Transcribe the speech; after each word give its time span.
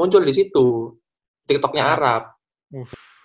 muncul 0.00 0.24
di 0.24 0.32
situ. 0.32 0.96
TikToknya 1.44 1.84
Ah. 1.84 1.92
Arab. 1.92 2.22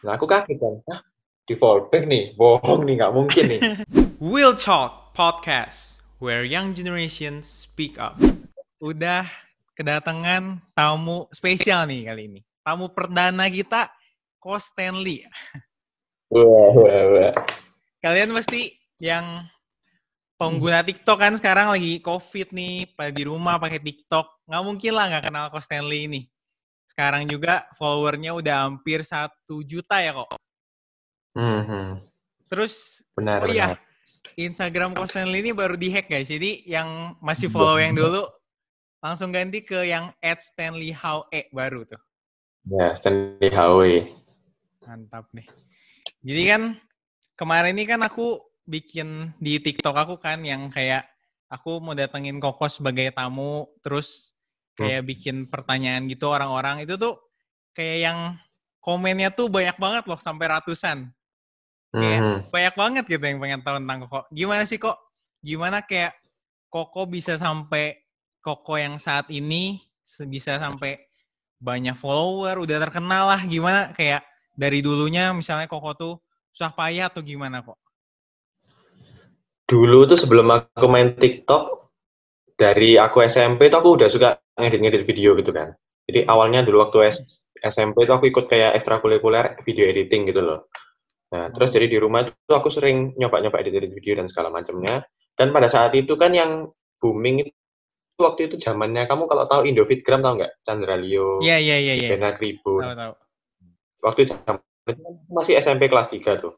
Nah, 0.04 0.20
aku 0.20 0.28
kaget 0.28 0.60
kan. 0.60 0.76
Hah, 0.92 1.00
di 1.48 1.56
fallback 1.56 2.04
nih. 2.04 2.36
Bohong 2.36 2.84
nih, 2.84 3.00
nggak 3.00 3.14
mungkin 3.16 3.44
nih. 3.48 3.62
Will 4.20 4.52
Talk 4.52 5.16
Podcast, 5.16 6.04
where 6.20 6.44
young 6.44 6.76
generations 6.76 7.48
speak 7.48 7.96
up. 7.96 8.20
Udah 8.84 9.24
kedatangan 9.80 10.60
tamu 10.76 11.32
spesial 11.32 11.88
nih 11.88 12.12
kali 12.12 12.28
ini. 12.28 12.42
Tamu 12.60 12.92
perdana 12.92 13.48
kita, 13.48 13.88
Ko 14.44 14.60
Stanley. 14.60 15.24
wah, 16.28 16.76
wah, 16.76 17.04
wah. 17.16 17.34
Kalian 18.04 18.36
pasti 18.36 18.76
yang 19.00 19.48
pengguna 20.36 20.84
TikTok 20.84 21.16
kan 21.16 21.34
sekarang 21.40 21.72
lagi 21.72 22.04
COVID 22.04 22.52
nih, 22.52 22.92
pada 23.00 23.16
di 23.16 23.24
rumah 23.24 23.56
pakai 23.56 23.80
TikTok. 23.80 24.44
Nggak 24.50 24.64
mungkin 24.68 24.92
lah 24.92 25.06
nggak 25.08 25.24
kenal 25.32 25.46
Ko 25.48 25.64
Stanley 25.64 26.12
ini. 26.12 26.22
Sekarang 26.96 27.28
juga 27.28 27.68
followernya 27.76 28.32
udah 28.32 28.72
hampir 28.72 29.04
satu 29.04 29.60
juta 29.68 30.00
ya 30.00 30.16
kok. 30.16 30.32
Mhm. 31.36 32.00
Terus 32.48 33.04
Benar, 33.12 33.44
Oh 33.44 33.52
iya, 33.52 33.76
benar. 33.76 33.84
Instagram 34.40 34.96
Ko 34.96 35.04
Stanley 35.04 35.44
ini 35.44 35.52
baru 35.52 35.76
dihack 35.76 36.08
guys. 36.08 36.32
Jadi 36.32 36.64
yang 36.64 37.20
masih 37.20 37.52
follow 37.52 37.76
yang 37.76 37.92
dulu 37.92 38.24
langsung 39.04 39.36
ganti 39.36 39.60
ke 39.60 39.92
yang 39.92 40.08
@stanleyhowe 40.24 41.40
baru 41.52 41.84
tuh. 41.84 42.00
Ya, 42.64 42.96
Stanley 42.96 43.52
Howe. 43.52 43.94
Mantap 44.88 45.28
nih. 45.36 45.52
Jadi 46.24 46.42
kan 46.48 46.62
kemarin 47.36 47.76
ini 47.76 47.84
kan 47.84 48.08
aku 48.08 48.40
bikin 48.64 49.36
di 49.38 49.60
TikTok 49.60 50.00
aku 50.00 50.16
kan 50.16 50.42
yang 50.48 50.72
kayak 50.72 51.12
aku 51.52 51.84
mau 51.84 51.92
datengin 51.92 52.40
Koko 52.40 52.72
sebagai 52.72 53.12
tamu, 53.12 53.68
terus 53.84 54.35
kayak 54.76 55.08
bikin 55.08 55.48
pertanyaan 55.48 56.06
gitu 56.12 56.28
orang-orang 56.30 56.84
itu 56.84 57.00
tuh 57.00 57.16
kayak 57.72 57.98
yang 58.12 58.18
komennya 58.84 59.32
tuh 59.32 59.48
banyak 59.50 59.76
banget 59.80 60.04
loh 60.06 60.20
sampai 60.20 60.46
ratusan. 60.52 61.10
Kayak 61.96 62.20
Mhm. 62.22 62.38
banyak 62.52 62.76
banget 62.76 63.04
gitu 63.08 63.24
yang 63.24 63.40
pengen 63.40 63.62
tahu 63.64 63.80
tentang 63.80 64.00
Koko. 64.04 64.20
Gimana 64.30 64.68
sih 64.68 64.76
kok? 64.76 65.00
Gimana 65.40 65.80
kayak 65.82 66.14
Koko 66.68 67.08
bisa 67.08 67.40
sampai 67.40 68.04
Koko 68.44 68.76
yang 68.76 69.00
saat 69.00 69.32
ini 69.32 69.80
bisa 70.28 70.60
sampai 70.60 71.02
banyak 71.58 71.96
follower, 71.98 72.62
udah 72.62 72.78
terkenal 72.78 73.32
lah. 73.32 73.42
Gimana 73.48 73.96
kayak 73.96 74.22
dari 74.54 74.84
dulunya 74.84 75.32
misalnya 75.32 75.72
Koko 75.72 75.96
tuh 75.96 76.14
susah 76.52 76.76
payah 76.76 77.08
atau 77.08 77.24
gimana 77.24 77.64
kok? 77.64 77.80
Dulu 79.66 80.06
tuh 80.06 80.20
sebelum 80.20 80.46
aku 80.52 80.86
main 80.86 81.18
TikTok, 81.18 81.85
dari 82.56 82.96
aku 82.96 83.20
SMP 83.28 83.68
tuh 83.68 83.84
aku 83.84 83.90
udah 84.00 84.08
suka 84.08 84.40
ngedit-ngedit 84.56 85.04
video 85.04 85.36
gitu 85.36 85.52
kan. 85.52 85.76
Jadi 86.08 86.24
awalnya 86.26 86.64
dulu 86.64 86.88
waktu 86.88 87.12
S- 87.12 87.52
SMP 87.60 88.08
tuh 88.08 88.16
aku 88.16 88.32
ikut 88.32 88.46
kayak 88.48 88.80
ekstrakurikuler 88.80 89.60
video 89.68 89.86
editing 89.92 90.32
gitu 90.32 90.42
loh. 90.42 90.60
Nah, 91.36 91.52
terus 91.52 91.76
jadi 91.76 91.92
di 91.92 91.98
rumah 92.00 92.24
tuh 92.24 92.56
aku 92.56 92.72
sering 92.72 93.12
nyoba-nyoba 93.20 93.60
edit-edit 93.60 93.92
video 93.92 94.16
dan 94.16 94.32
segala 94.32 94.48
macamnya. 94.54 95.04
Dan 95.36 95.52
pada 95.52 95.68
saat 95.68 95.92
itu 95.98 96.16
kan 96.16 96.32
yang 96.32 96.72
booming 97.02 97.44
itu 97.44 97.52
waktu 98.22 98.48
itu 98.48 98.56
zamannya 98.56 99.04
kamu 99.04 99.28
kalau 99.28 99.44
tahu 99.44 99.68
Indofitgram 99.68 100.24
tahu 100.24 100.40
nggak? 100.40 100.64
Chandra 100.64 100.96
Leo, 100.96 101.44
Iya 101.44 101.60
iya 101.60 101.76
iya 101.76 101.94
iya. 102.00 102.08
Bena 102.16 102.32
Kribo. 102.32 102.80
Tahu 102.80 102.96
tahu. 102.96 103.14
Waktu 104.06 104.22
zaman 104.32 104.62
itu 104.88 105.02
kan 105.02 105.14
masih 105.28 105.54
SMP 105.60 105.92
kelas 105.92 106.08
3 106.08 106.40
tuh. 106.40 106.56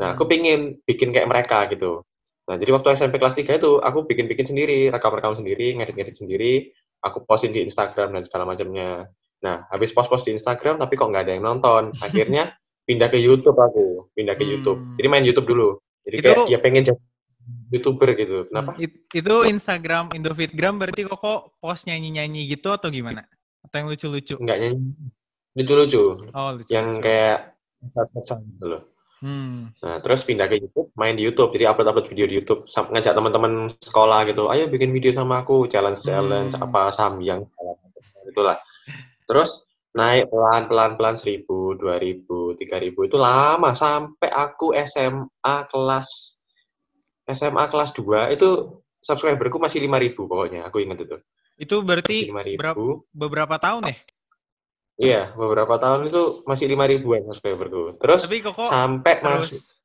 Nah, 0.00 0.18
aku 0.18 0.26
Mm-mm. 0.26 0.32
pingin 0.32 0.60
bikin 0.82 1.14
kayak 1.14 1.30
mereka 1.30 1.70
gitu. 1.70 2.02
Nah, 2.46 2.54
jadi 2.54 2.70
waktu 2.78 2.94
SMP 2.94 3.18
kelas 3.18 3.34
3 3.34 3.58
itu 3.58 3.82
aku 3.82 4.06
bikin-bikin 4.06 4.46
sendiri, 4.46 4.86
rekam-rekam 4.88 5.34
sendiri, 5.34 5.74
ngedit-ngedit 5.74 6.14
sendiri, 6.14 6.70
aku 7.02 7.26
posting 7.26 7.50
di 7.50 7.66
Instagram 7.66 8.14
dan 8.14 8.22
segala 8.22 8.46
macamnya. 8.46 9.10
Nah, 9.42 9.66
habis 9.68 9.90
post-post 9.90 10.30
di 10.30 10.32
Instagram 10.38 10.78
tapi 10.78 10.94
kok 10.94 11.10
nggak 11.10 11.26
ada 11.26 11.32
yang 11.34 11.44
nonton. 11.44 11.90
Akhirnya 12.06 12.54
pindah 12.86 13.10
ke 13.10 13.18
YouTube 13.18 13.58
aku, 13.58 14.14
pindah 14.14 14.38
ke 14.38 14.46
Hmm. 14.46 14.52
YouTube. 14.56 14.80
Jadi 14.94 15.06
main 15.10 15.26
YouTube 15.26 15.48
dulu. 15.50 15.68
Jadi 16.06 16.16
Itu- 16.22 16.24
kayak 16.30 16.46
ya 16.46 16.58
pengen 16.62 16.82
jadi 16.86 17.00
YouTuber 17.74 18.08
gitu. 18.14 18.46
Kenapa? 18.46 18.78
It- 18.78 19.06
itu 19.10 19.34
Instagram 19.46 20.14
Indofitgram 20.14 20.78
berarti 20.78 21.02
Koko 21.06 21.58
post 21.58 21.90
nyanyi-nyanyi 21.90 22.46
gitu 22.46 22.70
atau 22.70 22.90
gimana? 22.90 23.26
Atau 23.66 23.82
yang 23.82 23.90
lucu-lucu? 23.90 24.38
Nggak 24.38 24.58
nyanyi. 24.62 24.78
Lucu-lucu. 25.58 26.02
Oh, 26.30 26.50
lucu. 26.54 26.70
Yang 26.70 27.02
kayak 27.02 27.38
gitu 28.54 28.64
loh. 28.70 28.82
Hmm. 29.26 29.74
Nah, 29.82 29.98
terus 29.98 30.22
pindah 30.22 30.46
ke 30.46 30.62
YouTube, 30.62 30.94
main 30.94 31.18
di 31.18 31.26
YouTube. 31.26 31.50
Jadi 31.50 31.66
upload-upload 31.66 32.06
video 32.06 32.30
di 32.30 32.38
YouTube, 32.38 32.70
Sam- 32.70 32.94
ngajak 32.94 33.10
teman-teman 33.10 33.74
sekolah 33.82 34.22
gitu. 34.30 34.46
Ayo 34.46 34.70
bikin 34.70 34.94
video 34.94 35.10
sama 35.10 35.42
aku, 35.42 35.66
challenge-challenge, 35.66 36.54
Hmm. 36.54 36.62
apa, 36.62 36.94
samyang, 36.94 37.42
itulah. 38.30 38.54
Terus 39.26 39.66
naik 39.90 40.30
pelan-pelan 40.30 40.94
pelan 40.94 41.18
seribu, 41.18 41.74
dua 41.74 41.98
ribu, 41.98 42.54
tiga 42.54 42.78
ribu 42.78 43.02
itu 43.02 43.18
lama 43.18 43.74
sampai 43.74 44.30
aku 44.30 44.70
SMA 44.78 45.66
kelas 45.66 46.38
SMA 47.26 47.66
kelas 47.66 47.90
2 47.90 48.30
itu 48.30 48.78
subscriberku 49.02 49.58
masih 49.58 49.82
lima 49.82 49.98
ribu 49.98 50.30
pokoknya 50.30 50.62
aku 50.62 50.78
ingat 50.78 51.02
itu 51.02 51.18
Itu 51.58 51.82
berarti 51.82 52.30
berapa, 52.54 53.02
beberapa 53.10 53.58
tahun 53.58 53.90
ya? 53.90 53.96
Iya 54.96 55.32
beberapa 55.36 55.76
tahun 55.76 56.08
itu 56.08 56.42
masih 56.48 56.66
lima 56.68 56.88
ribuan 56.88 57.24
subscriberku. 57.24 58.00
Terus 58.00 58.28
Tapi 58.28 58.38
Koko 58.44 58.64
sampai 58.68 59.14
terus 59.20 59.48
masuk 59.48 59.76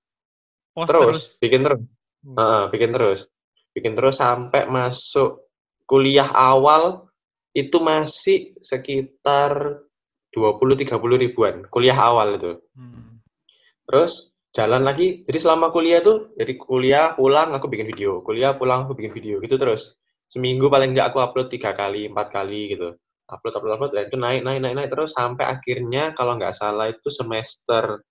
post 0.72 0.88
terus, 0.88 1.04
terus. 1.04 1.26
bikin 1.44 1.62
terus. 1.64 1.82
Hmm. 2.24 2.36
Heeh, 2.40 2.64
bikin 2.72 2.92
terus. 2.96 3.20
Bikin 3.72 3.94
terus 3.96 4.16
sampai 4.20 4.68
masuk 4.68 5.48
kuliah 5.88 6.32
awal 6.32 7.12
itu 7.52 7.78
masih 7.84 8.56
sekitar 8.64 9.84
20-30 10.32 10.88
ribuan 11.28 11.56
kuliah 11.68 11.98
awal 12.00 12.40
itu. 12.40 12.60
Hmm. 12.76 13.20
terus 13.84 14.32
jalan 14.56 14.88
lagi. 14.88 15.28
Jadi 15.28 15.38
selama 15.40 15.68
kuliah 15.76 16.00
tuh 16.00 16.32
dari 16.40 16.56
kuliah 16.56 17.12
pulang 17.20 17.52
aku 17.52 17.68
bikin 17.68 17.92
video 17.92 18.24
kuliah 18.24 18.56
pulang 18.56 18.88
aku 18.88 18.96
bikin 18.96 19.12
video 19.12 19.44
gitu 19.44 19.60
terus. 19.60 20.00
Seminggu 20.32 20.72
paling 20.72 20.96
nggak 20.96 21.12
aku 21.12 21.20
upload 21.20 21.52
tiga 21.52 21.76
kali 21.76 22.08
empat 22.08 22.32
kali 22.32 22.72
gitu 22.72 22.96
upload 23.31 23.56
upload 23.58 23.74
upload 23.80 23.92
dan 23.96 24.03
itu 24.12 24.18
naik 24.19 24.42
naik 24.44 24.59
naik 24.59 24.75
naik. 24.75 24.90
Terus 24.92 25.16
sampai 25.16 25.47
akhirnya 25.47 26.12
kalau 26.14 26.36
nggak 26.36 26.53
salah 26.53 26.92
itu 26.92 27.08
semester 27.08 28.03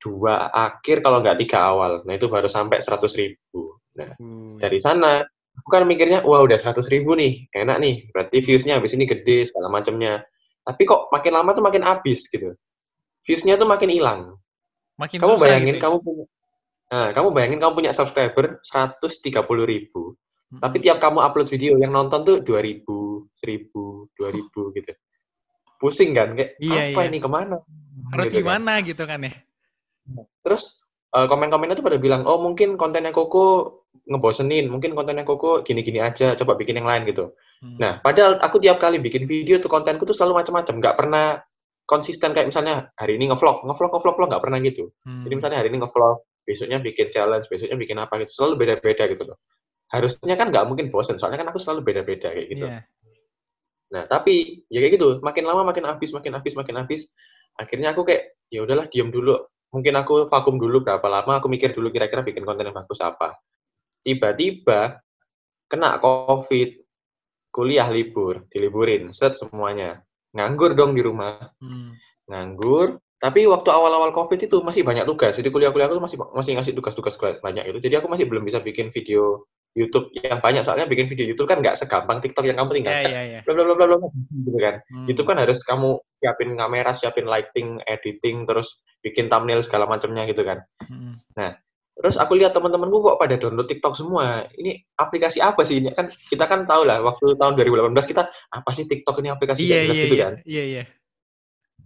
dua 0.00 0.50
akhir 0.50 1.00
kalau 1.06 1.22
nggak 1.22 1.38
tiga 1.46 1.70
awal. 1.70 2.02
Nah 2.04 2.12
itu 2.18 2.26
baru 2.26 2.50
sampai 2.50 2.82
seratus 2.82 3.14
ribu. 3.14 3.78
Nah 3.96 4.14
Uh, 4.20 4.56
dari 4.56 4.78
sana 4.78 5.22
aku 5.56 5.68
kan 5.70 5.82
mikirnya 5.84 6.22
wah 6.26 6.42
udah 6.42 6.58
seratus 6.58 6.90
ribu 6.90 7.14
nih. 7.14 7.46
Enak 7.54 7.78
nih. 7.78 7.94
Berarti 8.10 8.42
viewsnya 8.42 8.76
habis 8.76 8.92
ini 8.92 9.06
gede 9.06 9.48
segala 9.48 9.70
macamnya 9.70 10.20
tapi 10.60 10.84
kok 10.84 11.08
makin 11.08 11.32
lama 11.32 11.50
tuh 11.56 11.64
makin 11.64 11.82
habis 11.82 12.28
gitu. 12.28 12.52
Viewsnya 13.24 13.56
tuh 13.56 13.68
makin 13.68 13.90
hilang. 13.90 14.20
Makin 15.00 15.16
kamu 15.16 15.34
susah 15.36 15.44
bayangin 15.48 15.74
gitu 15.80 15.84
kamu 15.88 15.96
punya 16.04 16.24
nah 16.90 17.14
kamu 17.14 17.30
bayangin 17.30 17.62
kamu 17.62 17.72
punya 17.78 17.92
subscriber 17.94 18.58
130 18.66 19.30
ribu. 19.62 20.18
Hmm. 20.50 20.58
tapi 20.58 20.82
tiap 20.82 20.98
kamu 20.98 21.22
upload 21.22 21.46
video 21.46 21.78
yang 21.78 21.94
nonton 21.94 22.26
tuh 22.26 22.42
2000 23.34 24.16
1000 24.16 24.72
2000 24.72 24.76
gitu 24.80 24.92
pusing 25.80 26.10
kan 26.12 26.36
kayak 26.36 26.60
Iya, 26.60 26.92
apa 26.92 27.00
iya. 27.04 27.08
ini 27.08 27.18
ke 27.18 27.28
mana 27.28 27.56
harus 28.12 28.28
Gitu 28.28 28.36
kan. 28.36 28.42
gimana 28.44 28.72
gitu 28.84 29.02
kan 29.04 29.20
ya? 29.24 29.32
terus 30.42 30.80
eh, 31.12 31.26
komen-komennya 31.26 31.76
tuh 31.78 31.86
pada 31.86 31.98
bilang 32.00 32.22
oh 32.28 32.40
mungkin 32.40 32.74
kontennya 32.76 33.12
Koko 33.12 33.76
ngebosenin 34.06 34.68
mungkin 34.68 34.92
kontennya 34.92 35.24
Koko 35.24 35.62
gini-gini 35.62 36.00
aja 36.02 36.34
coba 36.36 36.54
bikin 36.56 36.78
yang 36.80 36.88
lain 36.88 37.04
gitu 37.08 37.32
Hmm. 37.60 37.76
Nah, 37.76 38.00
padahal 38.00 38.40
aku 38.40 38.56
tiap 38.56 38.80
kali 38.80 38.96
bikin 39.04 39.28
video 39.28 39.60
tuh 39.60 39.68
kontenku 39.68 40.08
tuh 40.08 40.16
selalu 40.16 40.40
macam-macam, 40.40 40.80
nggak 40.80 40.96
pernah 40.96 41.44
konsisten 41.84 42.32
kayak 42.32 42.48
misalnya 42.48 42.88
hari 42.96 43.20
ini 43.20 43.28
ngevlog, 43.28 43.68
ngevlog, 43.68 43.92
ngevlog, 43.92 44.16
ngevlog 44.16 44.28
nggak 44.32 44.42
pernah 44.48 44.58
gitu. 44.64 44.88
Hmm. 45.04 45.28
Jadi 45.28 45.34
misalnya 45.36 45.58
hari 45.60 45.68
ini 45.68 45.78
ngevlog, 45.84 46.24
besoknya 46.48 46.80
bikin 46.80 47.12
challenge, 47.12 47.52
besoknya 47.52 47.76
bikin 47.76 48.00
apa 48.00 48.16
gitu, 48.24 48.32
selalu 48.32 48.64
beda-beda 48.64 49.04
gitu 49.12 49.22
loh. 49.28 49.36
Harusnya 49.92 50.40
kan 50.40 50.48
nggak 50.48 50.64
mungkin 50.72 50.88
bosen, 50.88 51.20
soalnya 51.20 51.44
kan 51.44 51.52
aku 51.52 51.60
selalu 51.60 51.84
beda-beda 51.84 52.32
kayak 52.32 52.48
gitu. 52.48 52.64
Iya. 52.64 52.80
Nah, 53.90 54.06
tapi 54.06 54.62
ya 54.70 54.78
kayak 54.78 54.94
gitu, 54.98 55.08
makin 55.20 55.44
lama 55.46 55.66
makin 55.66 55.82
habis, 55.90 56.14
makin 56.14 56.38
habis, 56.38 56.54
makin 56.54 56.78
habis. 56.78 57.10
Akhirnya 57.58 57.90
aku 57.90 58.06
kayak 58.06 58.38
ya 58.46 58.62
udahlah 58.62 58.86
diam 58.86 59.10
dulu. 59.10 59.34
Mungkin 59.70 59.94
aku 59.98 60.26
vakum 60.30 60.58
dulu 60.58 60.82
berapa 60.82 61.06
lama, 61.06 61.38
aku 61.38 61.46
mikir 61.50 61.74
dulu 61.74 61.90
kira-kira 61.94 62.22
bikin 62.22 62.42
konten 62.46 62.70
yang 62.70 62.74
bagus 62.74 62.98
apa. 63.02 63.38
Tiba-tiba 64.02 64.98
kena 65.70 65.98
COVID, 66.02 66.70
kuliah 67.54 67.86
libur, 67.90 68.46
diliburin, 68.50 69.10
set 69.14 69.38
semuanya. 69.38 70.02
Nganggur 70.34 70.74
dong 70.78 70.94
di 70.94 71.02
rumah, 71.02 71.50
Hmm. 71.58 71.94
nganggur. 72.30 72.98
Tapi 73.20 73.44
waktu 73.44 73.68
awal-awal 73.68 74.14
COVID 74.16 74.48
itu 74.48 74.56
masih 74.64 74.80
banyak 74.80 75.04
tugas. 75.04 75.36
Jadi 75.36 75.52
kuliah-kuliah 75.52 75.90
aku 75.92 76.00
masih 76.00 76.16
masih 76.32 76.52
ngasih 76.56 76.72
tugas-tugas 76.72 77.20
banyak 77.20 77.68
itu. 77.68 77.78
Jadi 77.84 78.00
aku 78.00 78.08
masih 78.08 78.24
belum 78.24 78.46
bisa 78.48 78.64
bikin 78.64 78.88
video 78.94 79.44
YouTube 79.74 80.10
yang 80.18 80.42
banyak. 80.42 80.66
Soalnya 80.66 80.90
bikin 80.90 81.06
video 81.06 81.30
YouTube 81.30 81.46
kan 81.46 81.62
nggak 81.62 81.78
segampang 81.78 82.18
TikTok 82.18 82.42
yang 82.42 82.58
kamu 82.58 82.82
tinggal 82.82 82.94
Iya 82.94 83.02
tek, 83.06 83.12
iya 83.12 83.22
iya. 83.22 83.40
gitu 84.42 84.58
kan. 84.58 84.74
Hmm. 84.90 85.06
YouTube 85.06 85.28
kan 85.30 85.38
harus 85.38 85.58
kamu 85.62 85.88
siapin 86.18 86.50
kamera, 86.58 86.90
siapin 86.90 87.26
lighting, 87.30 87.78
editing, 87.86 88.44
terus 88.44 88.82
bikin 89.00 89.30
thumbnail 89.30 89.62
segala 89.62 89.86
macamnya 89.86 90.26
gitu 90.26 90.42
kan. 90.42 90.58
Hmm. 90.82 91.14
Terus 92.00 92.16
aku 92.16 92.32
lihat 92.40 92.56
teman-temanku 92.56 93.04
kok 93.04 93.20
pada 93.20 93.36
download 93.36 93.68
TikTok 93.68 93.92
semua. 93.92 94.48
Ini 94.56 94.80
aplikasi 94.96 95.38
apa 95.44 95.62
sih 95.68 95.84
ini? 95.84 95.92
Kan 95.92 96.08
kita 96.08 96.48
kan 96.48 96.64
tahu 96.64 96.88
lah 96.88 97.04
waktu 97.04 97.36
tahun 97.36 97.60
2018 97.60 97.92
kita 98.08 98.22
apa 98.30 98.70
sih 98.72 98.88
TikTok 98.88 99.20
ini 99.20 99.28
aplikasi 99.28 99.60
iya, 99.68 99.84
iya, 99.84 99.92
iya, 99.92 100.04
gitu 100.08 100.16
iya, 100.16 100.24
kan. 100.24 100.34
Iya, 100.48 100.64
iya. 100.64 100.82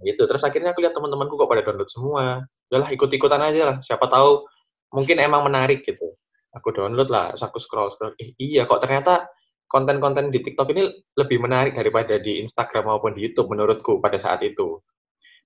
Gitu. 0.06 0.22
Terus 0.22 0.42
akhirnya 0.46 0.70
aku 0.70 0.86
lihat 0.86 0.94
teman-temanku 0.94 1.34
kok 1.34 1.50
pada 1.50 1.66
download 1.66 1.90
semua. 1.90 2.46
Udahlah 2.70 2.90
ikut-ikutan 2.94 3.42
aja 3.42 3.62
lah. 3.74 3.76
Siapa 3.82 4.06
tahu 4.06 4.46
mungkin 4.94 5.18
emang 5.18 5.42
menarik 5.50 5.82
gitu. 5.82 6.14
Aku 6.54 6.70
download 6.70 7.10
lah, 7.10 7.34
terus 7.34 7.44
aku 7.44 7.58
scroll 7.58 7.90
scroll. 7.90 8.14
Eh, 8.22 8.32
iya 8.38 8.62
kok 8.64 8.78
ternyata 8.78 9.26
konten-konten 9.66 10.30
di 10.30 10.38
TikTok 10.38 10.70
ini 10.70 10.86
lebih 11.18 11.42
menarik 11.42 11.74
daripada 11.74 12.14
di 12.22 12.38
Instagram 12.38 12.94
maupun 12.94 13.10
di 13.10 13.26
YouTube 13.26 13.50
menurutku 13.50 13.98
pada 13.98 14.14
saat 14.14 14.38
itu. 14.46 14.78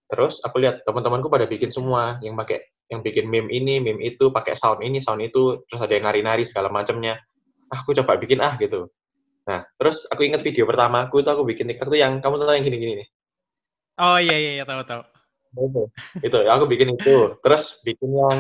Terus 0.08 0.40
aku 0.44 0.60
lihat 0.60 0.84
teman-temanku 0.84 1.32
pada 1.32 1.48
bikin 1.48 1.72
semua 1.72 2.20
yang 2.20 2.36
pakai 2.36 2.60
yang 2.88 3.04
bikin 3.04 3.28
meme 3.28 3.48
ini, 3.52 3.80
meme 3.80 4.00
itu, 4.00 4.32
pakai 4.32 4.56
sound 4.56 4.80
ini, 4.80 5.00
sound 5.00 5.20
itu, 5.20 5.64
terus 5.68 5.80
ada 5.84 5.92
yang 5.92 6.08
nari-nari 6.08 6.44
segala 6.44 6.72
macamnya. 6.72 7.20
Ah, 7.68 7.80
aku 7.84 7.92
coba 7.96 8.16
bikin 8.16 8.40
ah 8.40 8.56
gitu. 8.56 8.88
Nah, 9.48 9.64
terus 9.80 10.04
aku 10.08 10.28
ingat 10.28 10.44
video 10.44 10.68
pertama 10.68 11.08
aku 11.08 11.24
itu 11.24 11.28
aku 11.32 11.44
bikin 11.44 11.68
TikTok 11.68 11.88
tuh 11.92 12.00
yang 12.00 12.20
kamu 12.20 12.40
tahu 12.40 12.52
yang 12.52 12.64
gini-gini 12.64 12.92
nih. 13.04 13.08
Oh 14.00 14.20
iya 14.20 14.36
iya, 14.36 14.50
iya 14.60 14.64
tahu 14.64 14.84
tahu. 14.84 15.02
Itu, 15.56 15.82
itu 16.20 16.36
aku 16.44 16.64
bikin 16.68 16.96
itu. 16.96 17.36
Terus 17.40 17.80
bikin 17.84 18.08
yang 18.12 18.38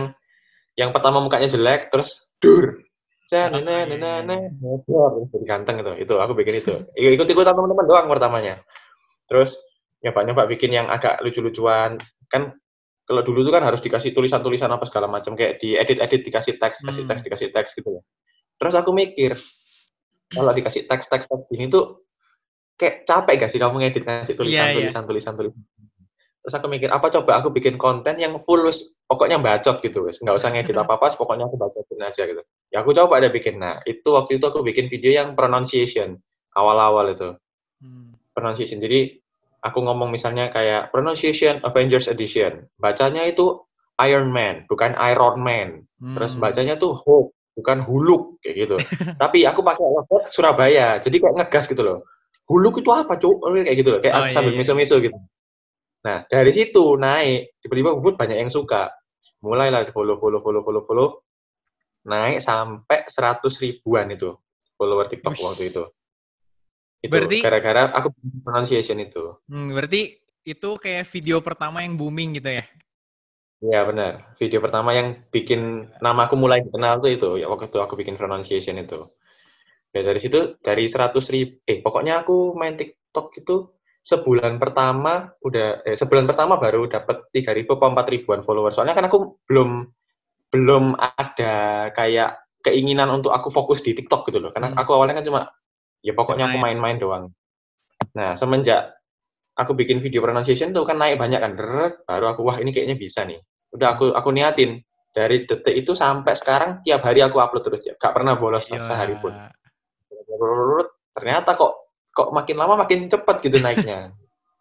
yang 0.76 0.90
pertama 0.92 1.20
mukanya 1.20 1.48
jelek, 1.48 1.88
terus 1.88 2.27
dur. 2.42 2.82
Nana 3.28 3.60
nana 3.60 4.24
nana 4.24 4.36
jadi 5.28 5.44
ganteng 5.44 5.84
itu. 5.84 5.92
Itu 6.08 6.14
aku 6.16 6.32
bikin 6.32 6.64
itu. 6.64 6.74
Ikut-ikutan 6.96 7.52
teman-teman 7.52 7.84
doang 7.84 8.08
pertamanya. 8.08 8.64
Terus 9.28 9.60
nyoba-nyoba 10.00 10.48
bikin 10.48 10.72
yang 10.72 10.88
agak 10.88 11.20
lucu-lucuan. 11.20 12.00
Kan 12.32 12.56
kalau 13.04 13.20
dulu 13.24 13.44
tuh 13.44 13.52
kan 13.52 13.64
harus 13.64 13.84
dikasih 13.84 14.16
tulisan-tulisan 14.16 14.68
apa 14.72 14.84
segala 14.88 15.08
macam 15.08 15.36
kayak 15.36 15.60
di 15.60 15.76
edit-edit 15.76 16.24
dikasih 16.24 16.56
teks, 16.56 16.80
dikasih 16.84 17.04
teks, 17.04 17.20
dikasih 17.24 17.48
teks 17.52 17.70
gitu 17.76 18.00
ya. 18.00 18.02
Terus 18.56 18.74
aku 18.76 18.90
mikir 18.96 19.36
kalau 20.32 20.52
dikasih 20.52 20.84
teks 20.88 21.08
teks 21.08 21.24
teks 21.28 21.44
gini 21.48 21.72
tuh 21.72 22.04
kayak 22.78 23.08
capek 23.08 23.34
gak 23.42 23.50
sih 23.50 23.58
kamu 23.58 23.76
ngedit 23.80 24.04
ngasih 24.06 24.34
tulisan 24.38 24.70
yeah, 24.70 24.76
tulisan, 24.76 25.02
yeah. 25.02 25.08
tulisan 25.08 25.34
tulisan 25.34 25.56
Terus 26.42 26.54
aku 26.54 26.66
mikir 26.70 26.88
apa 26.88 27.10
coba 27.12 27.42
aku 27.42 27.52
bikin 27.52 27.76
konten 27.76 28.16
yang 28.16 28.38
full 28.40 28.64
wis 28.64 28.96
pokoknya 29.04 29.36
bacot 29.42 29.82
gitu 29.82 30.06
wis 30.06 30.22
nggak 30.22 30.38
usah 30.38 30.48
ngedit 30.54 30.76
apa 30.78 30.96
apa 30.96 31.12
pokoknya 31.18 31.50
aku 31.50 31.56
bacotin 31.58 32.00
aja 32.00 32.22
gitu. 32.24 32.42
Ya 32.72 32.80
aku 32.80 32.94
coba 32.94 33.20
ada 33.20 33.28
bikin. 33.28 33.58
Nah 33.60 33.82
itu 33.84 34.08
waktu 34.14 34.38
itu 34.40 34.44
aku 34.48 34.62
bikin 34.62 34.86
video 34.88 35.12
yang 35.12 35.34
pronunciation 35.34 36.16
awal-awal 36.54 37.10
itu. 37.10 37.34
Hmm. 37.82 38.14
Pronunciation. 38.32 38.78
Jadi 38.78 39.18
aku 39.62 39.78
ngomong 39.82 40.10
misalnya 40.10 40.50
kayak 40.50 40.94
pronunciation 40.94 41.58
Avengers 41.66 42.06
Edition, 42.06 42.66
bacanya 42.78 43.26
itu 43.26 43.58
Iron 44.02 44.30
Man, 44.30 44.66
bukan 44.70 44.94
Iron 44.98 45.42
Man. 45.42 45.86
Hmm. 45.98 46.14
Terus 46.14 46.38
bacanya 46.38 46.78
tuh 46.78 46.94
Hulk, 46.94 47.34
bukan 47.58 47.82
Huluk 47.82 48.38
kayak 48.42 48.56
gitu. 48.66 48.76
Tapi 49.22 49.42
aku 49.46 49.60
pakai 49.66 49.82
logat 49.82 50.30
Surabaya, 50.30 51.02
jadi 51.02 51.16
kayak 51.18 51.34
ngegas 51.42 51.66
gitu 51.66 51.82
loh. 51.82 51.98
Huluk 52.48 52.80
itu 52.80 52.88
apa, 52.94 53.18
Cuk? 53.20 53.44
Kayak 53.44 53.76
gitu 53.76 53.90
loh, 53.92 54.00
kayak 54.00 54.14
oh, 54.14 54.24
sambil 54.32 54.56
iya, 54.56 54.58
miso-miso 54.62 54.96
iya. 54.98 55.10
gitu. 55.10 55.18
Nah, 56.08 56.24
dari 56.24 56.48
situ 56.56 56.96
naik, 56.96 57.60
tiba-tiba 57.60 57.92
Bubut 57.92 58.16
banyak 58.16 58.40
yang 58.40 58.48
suka. 58.48 58.88
Mulailah 59.44 59.92
follow, 59.92 60.16
follow, 60.16 60.40
follow, 60.40 60.64
follow, 60.64 60.80
follow. 60.80 61.08
Naik 62.08 62.40
sampai 62.40 63.04
seratus 63.12 63.60
ribuan 63.60 64.08
itu 64.08 64.32
follower 64.80 65.04
TikTok 65.04 65.36
Ush. 65.36 65.44
waktu 65.44 65.62
itu. 65.68 65.84
Itu 67.04 67.12
berarti 67.12 67.38
gara-gara 67.44 67.92
aku 67.92 68.08
pronunciation 68.40 68.96
itu. 69.04 69.36
Hmm, 69.52 69.76
berarti 69.76 70.16
itu 70.48 70.70
kayak 70.80 71.04
video 71.12 71.44
pertama 71.44 71.84
yang 71.84 72.00
booming 72.00 72.40
gitu 72.40 72.56
ya? 72.56 72.64
Iya 73.60 73.84
benar. 73.84 74.32
Video 74.40 74.64
pertama 74.64 74.96
yang 74.96 75.28
bikin 75.28 75.92
nama 76.00 76.24
aku 76.24 76.40
mulai 76.40 76.64
dikenal 76.64 77.04
tuh 77.04 77.10
itu 77.12 77.28
ya 77.36 77.52
waktu 77.52 77.68
itu 77.68 77.78
aku 77.84 78.00
bikin 78.00 78.16
pronunciation 78.16 78.80
itu. 78.80 79.04
Ya 79.92 80.00
dari 80.00 80.24
situ 80.24 80.56
dari 80.64 80.88
seratus 80.88 81.28
ribu, 81.28 81.60
eh 81.68 81.84
pokoknya 81.84 82.24
aku 82.24 82.56
main 82.56 82.80
TikTok 82.80 83.34
itu 83.44 83.76
sebulan 84.08 84.56
pertama 84.56 85.28
udah 85.44 85.84
eh, 85.84 85.96
sebulan 86.00 86.24
pertama 86.24 86.56
baru 86.56 86.88
dapat 86.88 87.28
tiga 87.28 87.52
ribu 87.52 87.76
atau 87.76 87.92
empat 87.92 88.08
ribuan 88.08 88.40
follower. 88.40 88.72
Soalnya 88.72 88.96
kan 88.96 89.04
aku 89.12 89.44
belum 89.44 89.84
belum 90.48 90.96
ada 90.96 91.88
kayak 91.92 92.40
keinginan 92.64 93.12
untuk 93.12 93.36
aku 93.36 93.52
fokus 93.52 93.84
di 93.84 93.92
TikTok 93.92 94.32
gitu 94.32 94.40
loh. 94.40 94.48
Karena 94.48 94.72
hmm. 94.72 94.80
aku 94.80 94.90
awalnya 94.96 95.20
kan 95.20 95.26
cuma 95.28 95.40
ya 96.02 96.12
pokoknya 96.14 96.50
aku 96.50 96.58
main-main 96.58 96.98
doang 96.98 97.24
nah 98.14 98.38
semenjak 98.38 98.94
aku 99.58 99.74
bikin 99.74 99.98
video 99.98 100.22
pronunciation 100.22 100.70
tuh 100.70 100.86
kan 100.86 100.98
naik 100.98 101.18
banyak 101.18 101.42
kan 101.42 101.58
Deret, 101.58 102.06
baru 102.06 102.30
aku 102.30 102.40
wah 102.46 102.56
ini 102.62 102.70
kayaknya 102.70 102.94
bisa 102.94 103.26
nih 103.26 103.38
udah 103.74 103.98
aku 103.98 104.14
aku 104.14 104.30
niatin 104.30 104.78
dari 105.10 105.42
detik 105.44 105.74
itu 105.74 105.98
sampai 105.98 106.38
sekarang 106.38 106.78
tiap 106.86 107.02
hari 107.02 107.26
aku 107.26 107.42
upload 107.42 107.66
terus 107.66 107.82
ya 107.82 107.94
gak 107.98 108.14
pernah 108.14 108.38
bolos 108.38 108.70
Gila. 108.70 108.86
sehari 108.86 109.18
pun 109.18 109.34
ternyata 111.10 111.58
kok 111.58 111.87
kok 112.18 112.34
makin 112.34 112.58
lama 112.58 112.74
makin 112.82 113.06
cepat 113.06 113.38
gitu 113.46 113.62
naiknya 113.62 114.10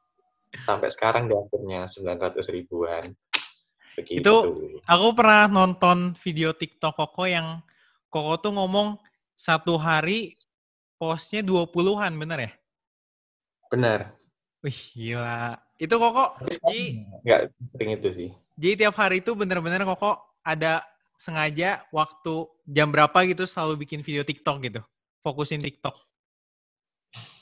sampai 0.70 0.94
sekarang 0.94 1.26
di 1.26 1.34
akhirnya 1.34 1.90
900 1.90 2.38
ribuan 2.54 3.10
Begitu. 3.98 4.22
itu 4.22 4.36
aku 4.86 5.08
pernah 5.18 5.50
nonton 5.50 6.14
video 6.22 6.54
TikTok 6.54 6.94
Koko 6.94 7.26
yang 7.26 7.66
Koko 8.14 8.38
tuh 8.38 8.54
ngomong 8.54 9.02
satu 9.38 9.78
hari 9.78 10.38
postnya 10.98 11.46
20-an, 11.46 12.14
bener 12.18 12.40
ya? 12.50 12.52
Bener. 13.70 14.00
Wih, 14.66 14.80
gila. 14.96 15.60
Itu 15.78 16.02
kok 16.02 16.42
jadi 16.42 17.06
nggak 17.22 17.42
sering 17.70 17.90
itu 17.94 18.10
sih. 18.10 18.30
Jadi 18.58 18.74
tiap 18.86 18.98
hari 18.98 19.22
itu 19.22 19.38
bener-bener 19.38 19.86
kok 19.86 20.18
ada 20.42 20.82
sengaja 21.14 21.86
waktu 21.94 22.50
jam 22.66 22.90
berapa 22.90 23.14
gitu 23.30 23.46
selalu 23.46 23.86
bikin 23.86 24.02
video 24.02 24.26
TikTok 24.26 24.58
gitu. 24.66 24.82
Fokusin 25.22 25.62
TikTok. 25.62 25.94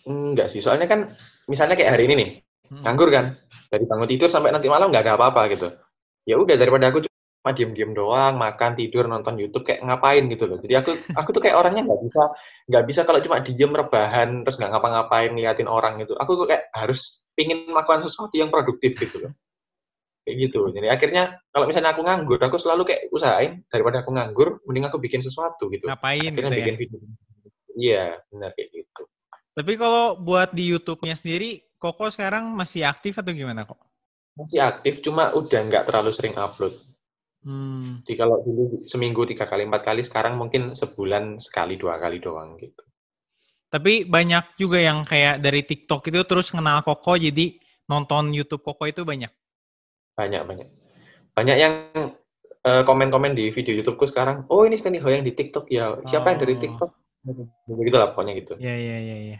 Enggak 0.05 0.53
sih, 0.53 0.61
soalnya 0.61 0.85
kan 0.85 1.09
misalnya 1.49 1.73
kayak 1.73 1.97
hari 1.97 2.05
ini 2.05 2.13
nih, 2.13 2.29
hmm. 2.69 2.81
nganggur 2.85 3.09
kan. 3.09 3.33
Dari 3.65 3.83
bangun 3.89 4.05
tidur 4.05 4.29
sampai 4.29 4.53
nanti 4.53 4.69
malam 4.69 4.93
nggak 4.93 5.03
ada 5.03 5.13
apa-apa 5.17 5.41
gitu. 5.49 5.67
Ya 6.29 6.37
udah 6.37 6.53
daripada 6.57 6.93
aku 6.93 7.01
cuma 7.05 7.51
diem-diem 7.53 7.91
doang, 7.93 8.37
makan, 8.37 8.77
tidur, 8.77 9.09
nonton 9.09 9.37
YouTube 9.41 9.65
kayak 9.65 9.81
ngapain 9.81 10.29
gitu 10.29 10.45
loh. 10.45 10.61
Jadi 10.61 10.73
aku 10.77 10.91
aku 11.19 11.29
tuh 11.33 11.41
kayak 11.41 11.57
orangnya 11.57 11.89
nggak 11.89 12.01
bisa 12.05 12.21
nggak 12.69 12.83
bisa 12.85 13.01
kalau 13.01 13.19
cuma 13.21 13.41
diem 13.41 13.73
rebahan 13.73 14.45
terus 14.45 14.57
nggak 14.61 14.71
ngapa-ngapain 14.77 15.29
ngeliatin 15.33 15.69
orang 15.69 15.97
gitu. 16.01 16.13
Aku 16.21 16.37
tuh 16.37 16.45
kayak 16.45 16.69
harus 16.77 17.25
pingin 17.33 17.65
melakukan 17.65 18.05
sesuatu 18.05 18.37
yang 18.37 18.53
produktif 18.53 18.93
gitu 19.01 19.25
loh. 19.25 19.33
Kayak 20.25 20.49
gitu. 20.49 20.69
Jadi 20.69 20.87
akhirnya 20.89 21.37
kalau 21.49 21.65
misalnya 21.65 21.93
aku 21.93 22.01
nganggur, 22.05 22.37
aku 22.41 22.57
selalu 22.61 22.81
kayak 22.85 23.09
usahain 23.09 23.61
daripada 23.69 24.01
aku 24.01 24.09
nganggur, 24.13 24.61
mending 24.69 24.85
aku 24.85 24.97
bikin 25.01 25.21
sesuatu 25.21 25.69
gitu. 25.69 25.85
Ngapain 25.85 26.29
akhirnya 26.29 26.49
gitu 26.49 26.57
ya? 26.57 26.61
bikin 26.61 26.73
ya? 26.73 26.79
video. 26.81 26.99
Iya, 27.75 28.05
benar 28.33 28.49
kayak 28.57 28.69
gitu. 28.73 29.03
Tapi 29.55 29.79
kalau 29.79 30.19
buat 30.19 30.51
di 30.51 30.67
YouTube-nya 30.67 31.15
sendiri, 31.15 31.63
Koko 31.79 32.11
sekarang 32.11 32.51
masih 32.51 32.83
aktif 32.83 33.15
atau 33.15 33.31
gimana 33.31 33.63
kok? 33.63 33.79
Masih 34.35 34.59
aktif, 34.59 34.99
cuma 34.99 35.31
udah 35.31 35.63
nggak 35.71 35.87
terlalu 35.87 36.11
sering 36.11 36.35
upload. 36.35 36.75
Hmm. 37.45 38.03
Jadi 38.03 38.15
kalau 38.19 38.43
dulu 38.43 38.83
seminggu 38.83 39.23
tiga 39.23 39.47
kali 39.47 39.63
empat 39.63 39.87
kali, 39.87 40.03
sekarang 40.03 40.35
mungkin 40.35 40.75
sebulan 40.75 41.39
sekali 41.39 41.79
dua 41.79 41.95
kali 41.95 42.19
doang 42.19 42.59
gitu. 42.59 42.83
Tapi 43.71 44.03
banyak 44.03 44.59
juga 44.59 44.83
yang 44.83 45.07
kayak 45.07 45.39
dari 45.39 45.63
TikTok 45.63 46.03
itu 46.11 46.19
terus 46.27 46.51
kenal 46.51 46.83
Koko, 46.83 47.15
jadi 47.15 47.55
nonton 47.87 48.35
YouTube 48.35 48.65
Koko 48.65 48.91
itu 48.91 49.07
banyak. 49.07 49.31
Banyak 50.19 50.41
banyak. 50.43 50.67
Banyak 51.31 51.57
yang 51.59 51.73
uh, 52.65 52.83
komen-komen 52.83 53.37
di 53.37 53.53
video 53.53 53.77
YouTubeku 53.77 54.09
sekarang. 54.09 54.43
Oh 54.49 54.65
ini 54.65 54.75
Stanley 54.75 54.99
Ho 54.99 55.07
yang 55.07 55.23
di 55.23 55.31
TikTok 55.31 55.69
ya. 55.71 55.95
Siapa 56.07 56.27
oh. 56.27 56.31
yang 56.33 56.39
dari 56.43 56.55
oh. 56.55 56.59
TikTok? 56.59 56.91
Begitu 57.65 57.95
lah 57.97 58.13
pokoknya 58.13 58.33
gitu. 58.37 58.53
Iya 58.61 58.75
iya 58.77 58.97
iya. 59.01 59.15
Iya 59.25 59.39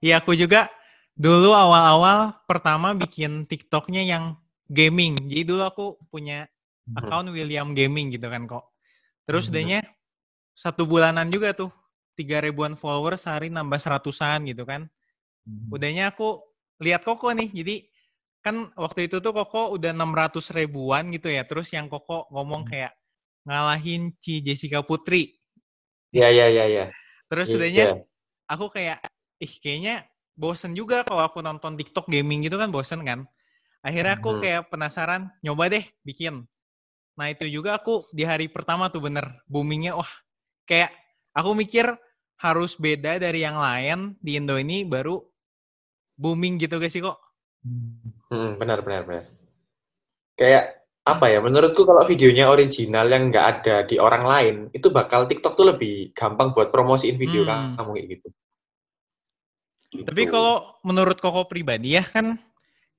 ya, 0.00 0.14
aku 0.18 0.32
juga 0.32 0.72
dulu 1.12 1.52
awal-awal 1.52 2.40
pertama 2.48 2.96
bikin 2.96 3.44
TikToknya 3.44 4.02
yang 4.06 4.40
gaming. 4.70 5.18
Jadi 5.28 5.42
dulu 5.44 5.62
aku 5.66 5.86
punya 6.08 6.48
Hmm. 6.88 7.04
account 7.04 7.28
William 7.36 7.76
Gaming 7.76 8.08
gitu 8.16 8.26
kan 8.32 8.48
kok. 8.48 8.64
Terus 9.28 9.46
hmm. 9.46 9.52
udahnya 9.52 9.80
satu 10.56 10.88
bulanan 10.88 11.28
juga 11.28 11.52
tuh 11.52 11.68
tiga 12.16 12.40
ribuan 12.40 12.74
followers 12.74 13.28
sehari 13.28 13.52
nambah 13.52 13.78
seratusan 13.78 14.48
gitu 14.48 14.64
kan. 14.64 14.88
Hmm. 15.44 15.68
Udahnya 15.68 16.10
aku 16.10 16.40
lihat 16.80 17.04
Koko 17.04 17.30
nih, 17.36 17.52
jadi 17.52 17.76
kan 18.40 18.72
waktu 18.74 19.12
itu 19.12 19.20
tuh 19.20 19.36
Koko 19.36 19.76
udah 19.76 19.92
600 19.92 20.56
ribuan 20.56 21.12
gitu 21.12 21.28
ya. 21.28 21.44
Terus 21.44 21.68
yang 21.76 21.92
Koko 21.92 22.26
ngomong 22.32 22.64
hmm. 22.66 22.70
kayak 22.72 22.92
ngalahin 23.44 24.16
Ci 24.18 24.40
Jessica 24.40 24.80
Putri. 24.80 25.36
Iya, 26.08 26.32
iya, 26.32 26.46
iya, 26.48 26.64
iya. 26.64 26.84
Terus 27.28 27.48
yeah. 27.52 28.00
aku 28.48 28.72
kayak, 28.72 29.04
ih 29.38 29.52
kayaknya 29.60 30.08
bosen 30.38 30.72
juga 30.72 31.04
kalau 31.04 31.22
aku 31.24 31.44
nonton 31.44 31.76
TikTok 31.76 32.08
gaming 32.08 32.44
gitu 32.44 32.56
kan 32.56 32.72
bosen 32.72 33.04
kan. 33.04 33.28
Akhirnya 33.84 34.18
aku 34.18 34.42
kayak 34.42 34.72
penasaran, 34.72 35.30
nyoba 35.44 35.70
deh 35.70 35.84
bikin. 36.02 36.48
Nah 37.18 37.26
itu 37.34 37.50
juga 37.50 37.74
aku 37.74 38.06
di 38.14 38.22
hari 38.22 38.46
pertama 38.46 38.86
tuh 38.86 39.02
bener 39.10 39.42
boomingnya 39.50 39.98
wah 39.98 40.10
kayak 40.70 40.94
aku 41.34 41.50
mikir 41.58 41.90
harus 42.38 42.78
beda 42.78 43.18
dari 43.18 43.42
yang 43.42 43.58
lain 43.58 44.14
di 44.22 44.38
Indo 44.38 44.54
ini 44.54 44.86
baru 44.86 45.18
booming 46.14 46.62
gitu 46.62 46.78
guys 46.78 46.94
sih 46.94 47.02
kok. 47.02 47.18
Hmm, 48.30 48.54
benar 48.54 48.86
benar 48.86 49.02
benar. 49.02 49.24
Kayak 50.38 50.77
apa 51.08 51.32
ya 51.32 51.38
menurutku 51.40 51.82
kalau 51.82 52.04
videonya 52.04 52.50
original 52.52 53.08
yang 53.08 53.32
nggak 53.32 53.46
ada 53.60 53.76
di 53.84 53.96
orang 53.96 54.24
lain 54.24 54.56
itu 54.76 54.92
bakal 54.92 55.24
TikTok 55.24 55.56
tuh 55.56 55.72
lebih 55.72 56.12
gampang 56.12 56.52
buat 56.52 56.68
promosiin 56.68 57.16
video 57.16 57.42
Hmm. 57.44 57.72
kamu 57.74 57.90
kayak 57.96 58.08
gitu. 58.18 58.28
Tapi 60.04 60.22
Gitu. 60.28 60.32
kalau 60.32 60.76
menurut 60.84 61.16
Koko 61.16 61.48
pribadi 61.48 61.96
ya 61.96 62.04
kan 62.04 62.36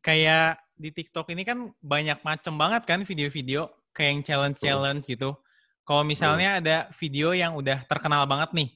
kayak 0.01 0.57
di 0.73 0.89
TikTok 0.89 1.29
ini 1.29 1.45
kan 1.45 1.69
banyak 1.77 2.17
macem 2.25 2.55
banget 2.57 2.87
kan 2.89 3.05
video-video 3.05 3.69
kayak 3.93 4.09
yang 4.09 4.23
challenge-challenge 4.25 5.03
gitu. 5.05 5.37
Kalau 5.85 6.01
misalnya 6.05 6.57
ada 6.61 6.77
video 6.97 7.33
yang 7.33 7.57
udah 7.57 7.85
terkenal 7.85 8.25
banget 8.25 8.53
nih, 8.53 8.69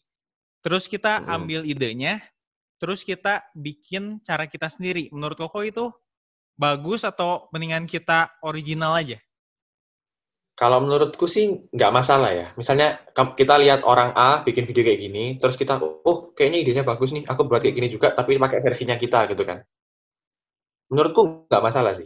terus 0.62 0.86
kita 0.86 1.22
Hmm. 1.22 1.42
ambil 1.42 1.62
idenya, 1.64 2.22
terus 2.78 3.02
kita 3.02 3.46
bikin 3.54 4.20
cara 4.22 4.46
kita 4.46 4.68
sendiri. 4.70 5.10
Menurut 5.14 5.38
Koko 5.38 5.62
itu 5.62 5.90
bagus 6.54 7.02
atau 7.04 7.50
mendingan 7.50 7.90
kita 7.90 8.30
original 8.46 8.94
aja? 8.98 9.18
Kalau 10.54 10.86
menurutku 10.86 11.26
sih 11.26 11.66
nggak 11.74 11.90
masalah 11.90 12.30
ya. 12.30 12.48
Misalnya 12.54 13.02
kita 13.14 13.58
lihat 13.58 13.82
orang 13.82 14.14
A 14.14 14.46
bikin 14.46 14.70
video 14.70 14.86
kayak 14.86 15.02
gini, 15.02 15.34
terus 15.42 15.58
kita, 15.58 15.82
oh 15.82 16.30
kayaknya 16.38 16.60
idenya 16.62 16.84
bagus 16.86 17.10
nih, 17.10 17.26
aku 17.26 17.50
buat 17.50 17.66
kayak 17.66 17.74
gini 17.74 17.90
juga, 17.90 18.14
tapi 18.14 18.38
pakai 18.38 18.62
versinya 18.62 18.94
kita 18.94 19.26
gitu 19.34 19.42
kan. 19.50 19.66
Menurutku 20.94 21.50
nggak 21.50 21.64
masalah 21.64 21.98
sih. 21.98 22.06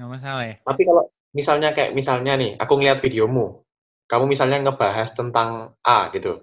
Nggak 0.00 0.10
masalah 0.16 0.42
ya? 0.48 0.56
Tapi 0.64 0.82
kalau 0.88 1.04
misalnya 1.36 1.70
kayak 1.76 1.92
misalnya 1.92 2.32
nih, 2.40 2.56
aku 2.56 2.72
ngeliat 2.80 3.04
videomu, 3.04 3.60
kamu 4.08 4.32
misalnya 4.32 4.64
ngebahas 4.64 5.12
tentang 5.12 5.76
A 5.84 6.08
gitu. 6.16 6.40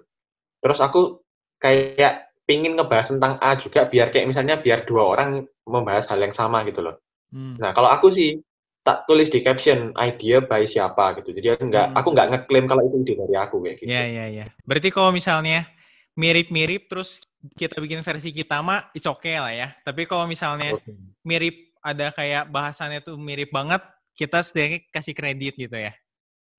Terus 0.62 0.78
aku 0.78 1.26
kayak 1.58 2.38
pingin 2.46 2.78
ngebahas 2.78 3.18
tentang 3.18 3.42
A 3.42 3.58
juga, 3.58 3.90
biar 3.90 4.14
kayak 4.14 4.30
misalnya 4.30 4.62
biar 4.62 4.86
dua 4.86 5.10
orang 5.10 5.42
membahas 5.66 6.06
hal 6.06 6.22
yang 6.22 6.30
sama 6.30 6.62
gitu 6.70 6.86
loh. 6.86 7.02
Hmm. 7.32 7.56
Nah, 7.56 7.72
kalau 7.72 7.88
aku 7.88 8.12
sih 8.12 8.38
tak 8.82 9.06
tulis 9.06 9.30
di 9.30 9.40
caption 9.40 9.94
idea 9.96 10.42
by 10.42 10.66
siapa 10.66 11.16
gitu. 11.22 11.32
Jadi 11.32 11.54
aku 11.54 11.64
nggak 11.70 11.86
Hmm. 11.90 11.98
aku 11.98 12.08
nggak 12.12 12.28
ngeklaim 12.34 12.66
kalau 12.66 12.82
itu 12.84 12.96
ide 13.02 13.14
dari 13.14 13.34
aku 13.38 13.56
kayak 13.62 13.76
gitu. 13.80 13.88
Iya, 13.88 14.02
iya, 14.10 14.24
iya. 14.28 14.44
Berarti 14.66 14.88
kalau 14.90 15.10
misalnya 15.14 15.64
mirip-mirip 16.12 16.90
terus 16.92 17.22
kita 17.56 17.80
bikin 17.80 18.04
versi 18.04 18.30
kita 18.30 18.60
mah 18.60 18.92
it's 18.92 19.08
okay 19.08 19.38
lah 19.40 19.54
ya. 19.54 19.68
Tapi 19.82 20.04
kalau 20.04 20.28
misalnya 20.28 20.76
mirip 21.24 21.72
ada 21.82 22.10
kayak 22.14 22.50
bahasannya 22.52 23.02
tuh 23.02 23.18
mirip 23.18 23.50
banget, 23.50 23.82
kita 24.14 24.42
sedikit 24.44 24.86
kasih 24.92 25.14
kredit 25.14 25.54
gitu 25.58 25.74
ya. 25.78 25.94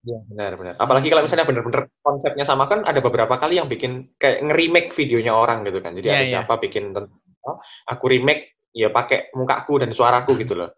Iya, 0.04 0.20
benar 0.28 0.52
benar. 0.60 0.74
Apalagi 0.80 1.08
kalau 1.08 1.24
misalnya 1.24 1.48
bener-bener 1.48 1.88
konsepnya 2.04 2.44
sama 2.44 2.68
kan 2.68 2.84
ada 2.84 3.00
beberapa 3.00 3.40
kali 3.40 3.56
yang 3.56 3.72
bikin 3.72 4.12
kayak 4.20 4.44
nge-remake 4.44 4.92
videonya 4.92 5.32
orang 5.32 5.64
gitu 5.64 5.80
kan. 5.80 5.96
Jadi 5.96 6.08
Iya, 6.08 6.16
ada 6.16 6.24
iya. 6.24 6.32
siapa 6.40 6.60
bikin 6.60 6.92
tentang 6.92 7.16
aku 7.88 8.06
remake 8.12 8.53
ya 8.74 8.90
pakai 8.90 9.32
mukaku 9.38 9.80
dan 9.80 9.94
suaraku 9.94 10.36
gitu 10.36 10.58
loh. 10.58 10.74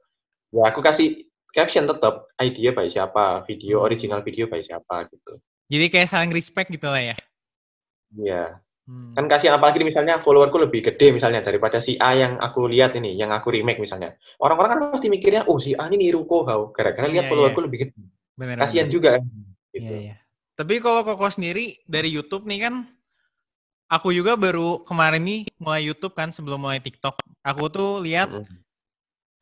Ya 0.51 0.67
aku 0.69 0.83
kasih 0.83 1.25
caption 1.49 1.87
tetap 1.87 2.27
idea 2.37 2.75
by 2.75 2.85
siapa, 2.85 3.41
video 3.47 3.79
Hmm. 3.81 3.87
original 3.87 4.19
video 4.21 4.45
by 4.45 4.59
siapa 4.59 5.07
gitu. 5.09 5.39
Jadi 5.71 5.85
kayak 5.89 6.11
saling 6.11 6.29
respect 6.29 6.69
gitu 6.69 6.85
lah 6.85 7.01
ya. 7.01 7.15
Iya. 8.13 8.43
Hmm. 8.85 9.17
Kan 9.17 9.25
kasihan 9.25 9.57
apalagi 9.57 9.81
misalnya 9.81 10.21
followerku 10.21 10.61
lebih 10.61 10.85
gede 10.85 11.09
misalnya 11.09 11.41
daripada 11.41 11.81
si 11.81 11.97
A 11.97 12.13
yang 12.13 12.37
aku 12.37 12.69
lihat 12.69 12.93
ini, 12.93 13.17
yang 13.17 13.33
aku 13.33 13.49
remake 13.49 13.81
misalnya. 13.81 14.13
Orang-orang 14.37 14.77
kan 14.77 14.79
pasti 14.93 15.09
mikirnya, 15.09 15.49
oh 15.49 15.57
si 15.57 15.73
A 15.73 15.89
ini 15.89 16.05
niru 16.05 16.21
Kohau, 16.29 16.69
gara-gara 16.69 17.09
lihat 17.09 17.25
Iya, 17.25 17.31
followerku 17.33 17.59
iya. 17.59 17.65
lebih 17.65 17.79
gede. 17.81 17.97
Bener, 18.37 18.55
Kasihan 18.61 18.85
bener. 18.85 18.93
juga. 18.93 19.11
Iya, 19.17 19.25
Gitu. 19.73 19.91
iya. 19.91 20.15
Tapi 20.55 20.79
kalau 20.79 21.01
Koko 21.03 21.27
sendiri 21.27 21.81
dari 21.83 22.13
YouTube 22.13 22.45
nih 22.45 22.59
kan, 22.61 22.87
aku 23.89 24.11
juga 24.11 24.33
baru 24.33 24.81
kemarin 24.83 25.21
nih 25.21 25.41
mulai 25.61 25.85
YouTube 25.85 26.17
kan 26.17 26.33
sebelum 26.33 26.61
mulai 26.61 26.81
TikTok. 26.81 27.17
Aku 27.45 27.69
tuh 27.69 28.01
lihat 28.01 28.29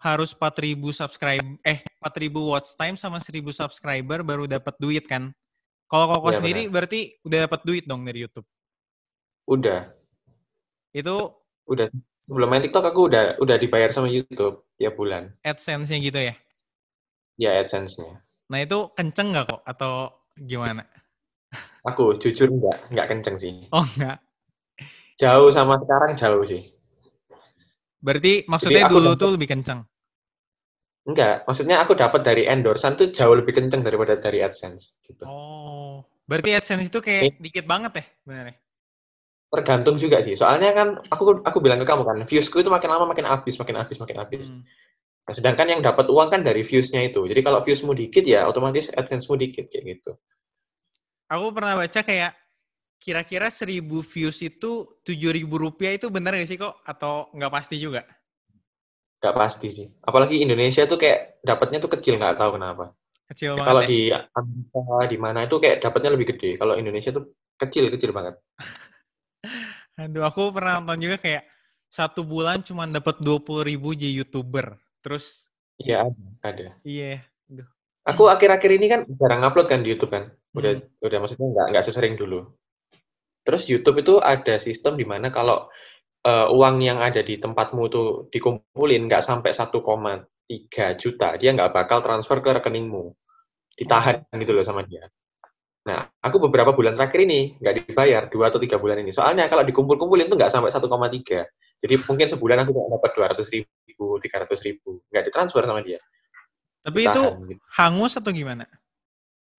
harus 0.03 0.35
4000 0.35 0.75
subscribe 0.91 1.47
eh 1.63 1.79
4000 2.03 2.51
watch 2.51 2.75
time 2.75 2.99
sama 2.99 3.23
1000 3.23 3.39
subscriber 3.55 4.19
baru 4.21 4.43
dapat 4.45 4.75
duit 4.75 5.07
kan. 5.07 5.31
Kalau 5.87 6.09
Koko 6.09 6.33
Iya, 6.33 6.39
sendiri 6.43 6.61
berarti 6.67 7.15
udah 7.23 7.47
dapat 7.47 7.61
duit 7.63 7.83
dong 7.87 8.03
dari 8.03 8.25
YouTube. 8.25 8.47
Udah, 9.47 9.91
Itu 10.91 11.35
udah 11.67 11.87
sebelum 12.23 12.47
main 12.51 12.63
TikTok 12.63 12.83
aku 12.83 13.11
udah 13.11 13.37
udah 13.39 13.55
dibayar 13.59 13.91
sama 13.91 14.07
YouTube 14.11 14.63
tiap 14.79 14.95
bulan. 14.99 15.31
AdSense-nya 15.43 15.99
gitu 15.99 16.19
ya. 16.19 16.35
Ya 17.39 17.51
AdSense-nya. 17.59 18.19
Nah, 18.51 18.59
itu 18.63 18.91
kenceng 18.95 19.33
nggak 19.33 19.45
kok 19.51 19.61
atau 19.65 20.11
gimana? 20.37 20.85
Aku 21.83 22.15
jujur 22.15 22.49
enggak, 22.49 22.77
enggak 22.89 23.07
kenceng 23.11 23.35
sih. 23.35 23.53
Oh, 23.69 23.83
enggak. 23.83 24.17
Jauh 25.19 25.49
sama 25.53 25.77
sekarang 25.77 26.17
jauh 26.17 26.43
sih. 26.45 26.73
Berarti 28.03 28.43
maksudnya 28.49 28.89
aku 28.89 28.99
dulu 28.99 29.11
tuh 29.15 29.31
lebih 29.39 29.47
kenceng. 29.47 29.85
Enggak, 31.03 31.43
maksudnya 31.43 31.83
aku 31.83 31.99
dapat 31.99 32.23
dari 32.23 32.47
endorsan 32.47 32.95
tuh 32.95 33.11
jauh 33.11 33.35
lebih 33.35 33.51
kenceng 33.51 33.83
daripada 33.83 34.15
dari 34.15 34.39
AdSense 34.39 35.03
gitu. 35.03 35.27
Oh, 35.27 36.07
berarti 36.23 36.55
AdSense 36.55 36.87
itu 36.87 37.03
kayak 37.03 37.39
dikit 37.43 37.67
banget 37.67 37.99
ya 37.99 38.05
benernya? 38.23 38.55
Tergantung 39.51 39.99
juga 39.99 40.23
sih. 40.23 40.39
Soalnya 40.39 40.71
kan 40.71 40.87
aku 41.11 41.43
aku 41.43 41.59
bilang 41.59 41.79
ke 41.79 41.87
kamu 41.87 42.03
kan, 42.07 42.17
viewsku 42.23 42.63
itu 42.63 42.71
makin 42.71 42.87
lama 42.87 43.05
makin 43.11 43.27
habis, 43.27 43.59
makin 43.59 43.75
habis, 43.83 43.99
makin 43.99 44.17
habis. 44.19 44.55
Hmm. 44.55 44.63
Nah, 45.23 45.33
sedangkan 45.35 45.67
yang 45.71 45.81
dapat 45.83 46.07
uang 46.07 46.31
kan 46.31 46.41
dari 46.43 46.63
viewsnya 46.63 47.03
itu. 47.07 47.23
Jadi 47.23 47.39
kalau 47.43 47.59
viewsmu 47.63 47.95
dikit 47.95 48.23
ya 48.23 48.47
otomatis 48.47 48.91
AdSense-mu 48.91 49.39
dikit 49.39 49.67
kayak 49.71 49.99
gitu. 49.99 50.11
Aku 51.31 51.51
pernah 51.55 51.79
baca 51.79 51.99
kayak 51.99 52.31
kira-kira 53.03 53.51
1000 53.51 53.83
views 53.83 54.39
itu 54.39 54.71
7000 55.03 55.43
rupiah 55.51 55.91
itu 55.91 56.07
bener 56.07 56.39
gak 56.39 56.47
sih 56.47 56.55
kok? 56.55 56.79
Atau 56.87 57.27
nggak 57.35 57.51
pasti 57.51 57.75
juga? 57.75 58.07
Nggak 59.19 59.35
pasti 59.35 59.67
sih. 59.67 59.87
Apalagi 59.99 60.39
Indonesia 60.39 60.87
tuh 60.87 60.95
kayak 60.95 61.43
dapatnya 61.43 61.83
tuh 61.83 61.91
kecil 61.99 62.15
nggak 62.15 62.39
tahu 62.39 62.55
kenapa. 62.55 62.95
Kecil 63.27 63.59
banget 63.59 63.67
kalau 63.67 63.81
ya? 63.83 63.87
di 63.91 63.99
Amerika 64.15 64.81
di 65.11 65.17
mana 65.19 65.39
itu 65.43 65.55
kayak 65.59 65.77
dapatnya 65.83 66.09
lebih 66.15 66.27
gede. 66.35 66.55
Kalau 66.55 66.79
Indonesia 66.79 67.11
tuh 67.11 67.35
kecil 67.59 67.91
kecil 67.91 68.15
banget. 68.15 68.39
Aduh, 69.99 70.23
aku 70.23 70.55
pernah 70.55 70.79
nonton 70.79 71.03
juga 71.03 71.19
kayak 71.19 71.43
satu 71.91 72.23
bulan 72.23 72.63
cuma 72.63 72.87
dapat 72.87 73.19
20 73.19 73.67
ribu 73.67 73.91
jadi 73.93 74.23
youtuber. 74.23 74.79
Terus, 75.03 75.51
Iya 75.77 76.07
ada. 76.07 76.23
Ada. 76.41 76.67
iya. 76.87 77.19
Aku 78.03 78.27
akhir-akhir 78.27 78.71
ini 78.79 78.87
kan 78.91 79.01
jarang 79.15 79.43
upload 79.43 79.67
kan 79.67 79.83
di 79.83 79.91
YouTube 79.95 80.11
kan. 80.11 80.31
Udah 80.55 80.75
Hmm. 80.79 81.05
udah 81.07 81.17
maksudnya 81.23 81.47
nggak 81.51 81.67
nggak 81.75 81.83
sesering 81.87 82.15
dulu. 82.15 82.47
Terus 83.43 83.67
YouTube 83.67 83.99
itu 84.03 84.13
ada 84.23 84.55
sistem 84.57 84.95
di 84.95 85.03
mana 85.03 85.27
kalau 85.29 85.67
eh, 86.23 86.47
uang 86.49 86.79
yang 86.79 86.99
ada 87.03 87.19
di 87.19 87.35
tempatmu 87.37 87.83
tuh 87.91 88.07
dikumpulin 88.31 89.07
nggak 89.07 89.23
sampai 89.23 89.51
1,3 89.51 90.95
juta, 90.95 91.29
dia 91.35 91.49
nggak 91.51 91.71
bakal 91.75 91.99
transfer 91.99 92.39
ke 92.39 92.49
rekeningmu. 92.55 93.11
Ditahan 93.75 94.23
gitu 94.39 94.55
loh 94.55 94.63
sama 94.63 94.87
dia. 94.87 95.05
Nah, 95.83 96.07
aku 96.23 96.39
beberapa 96.47 96.71
bulan 96.71 96.95
terakhir 96.95 97.27
ini 97.27 97.59
nggak 97.59 97.91
dibayar, 97.91 98.23
dua 98.31 98.47
atau 98.47 98.59
tiga 98.59 98.79
bulan 98.79 99.03
ini. 99.03 99.11
Soalnya 99.11 99.51
kalau 99.51 99.67
dikumpul-kumpulin 99.67 100.31
tuh 100.31 100.39
nggak 100.39 100.51
sampai 100.51 100.71
1,3. 100.71 101.43
Jadi 101.83 101.93
mungkin 102.07 102.27
sebulan 102.31 102.63
aku 102.63 102.71
cuma 102.71 102.87
dapat 102.95 103.11
200 103.35 103.43
ribu, 103.51 104.15
300 104.15 104.47
ribu. 104.63 105.03
Nggak 105.11 105.23
ditransfer 105.27 105.67
sama 105.67 105.83
dia. 105.83 105.99
Tapi 106.83 106.99
itu 107.03 107.23
Ditahan 107.23 107.47
gitu. 107.51 107.63
hangus 107.75 108.13
atau 108.15 108.31
gimana? 108.31 108.63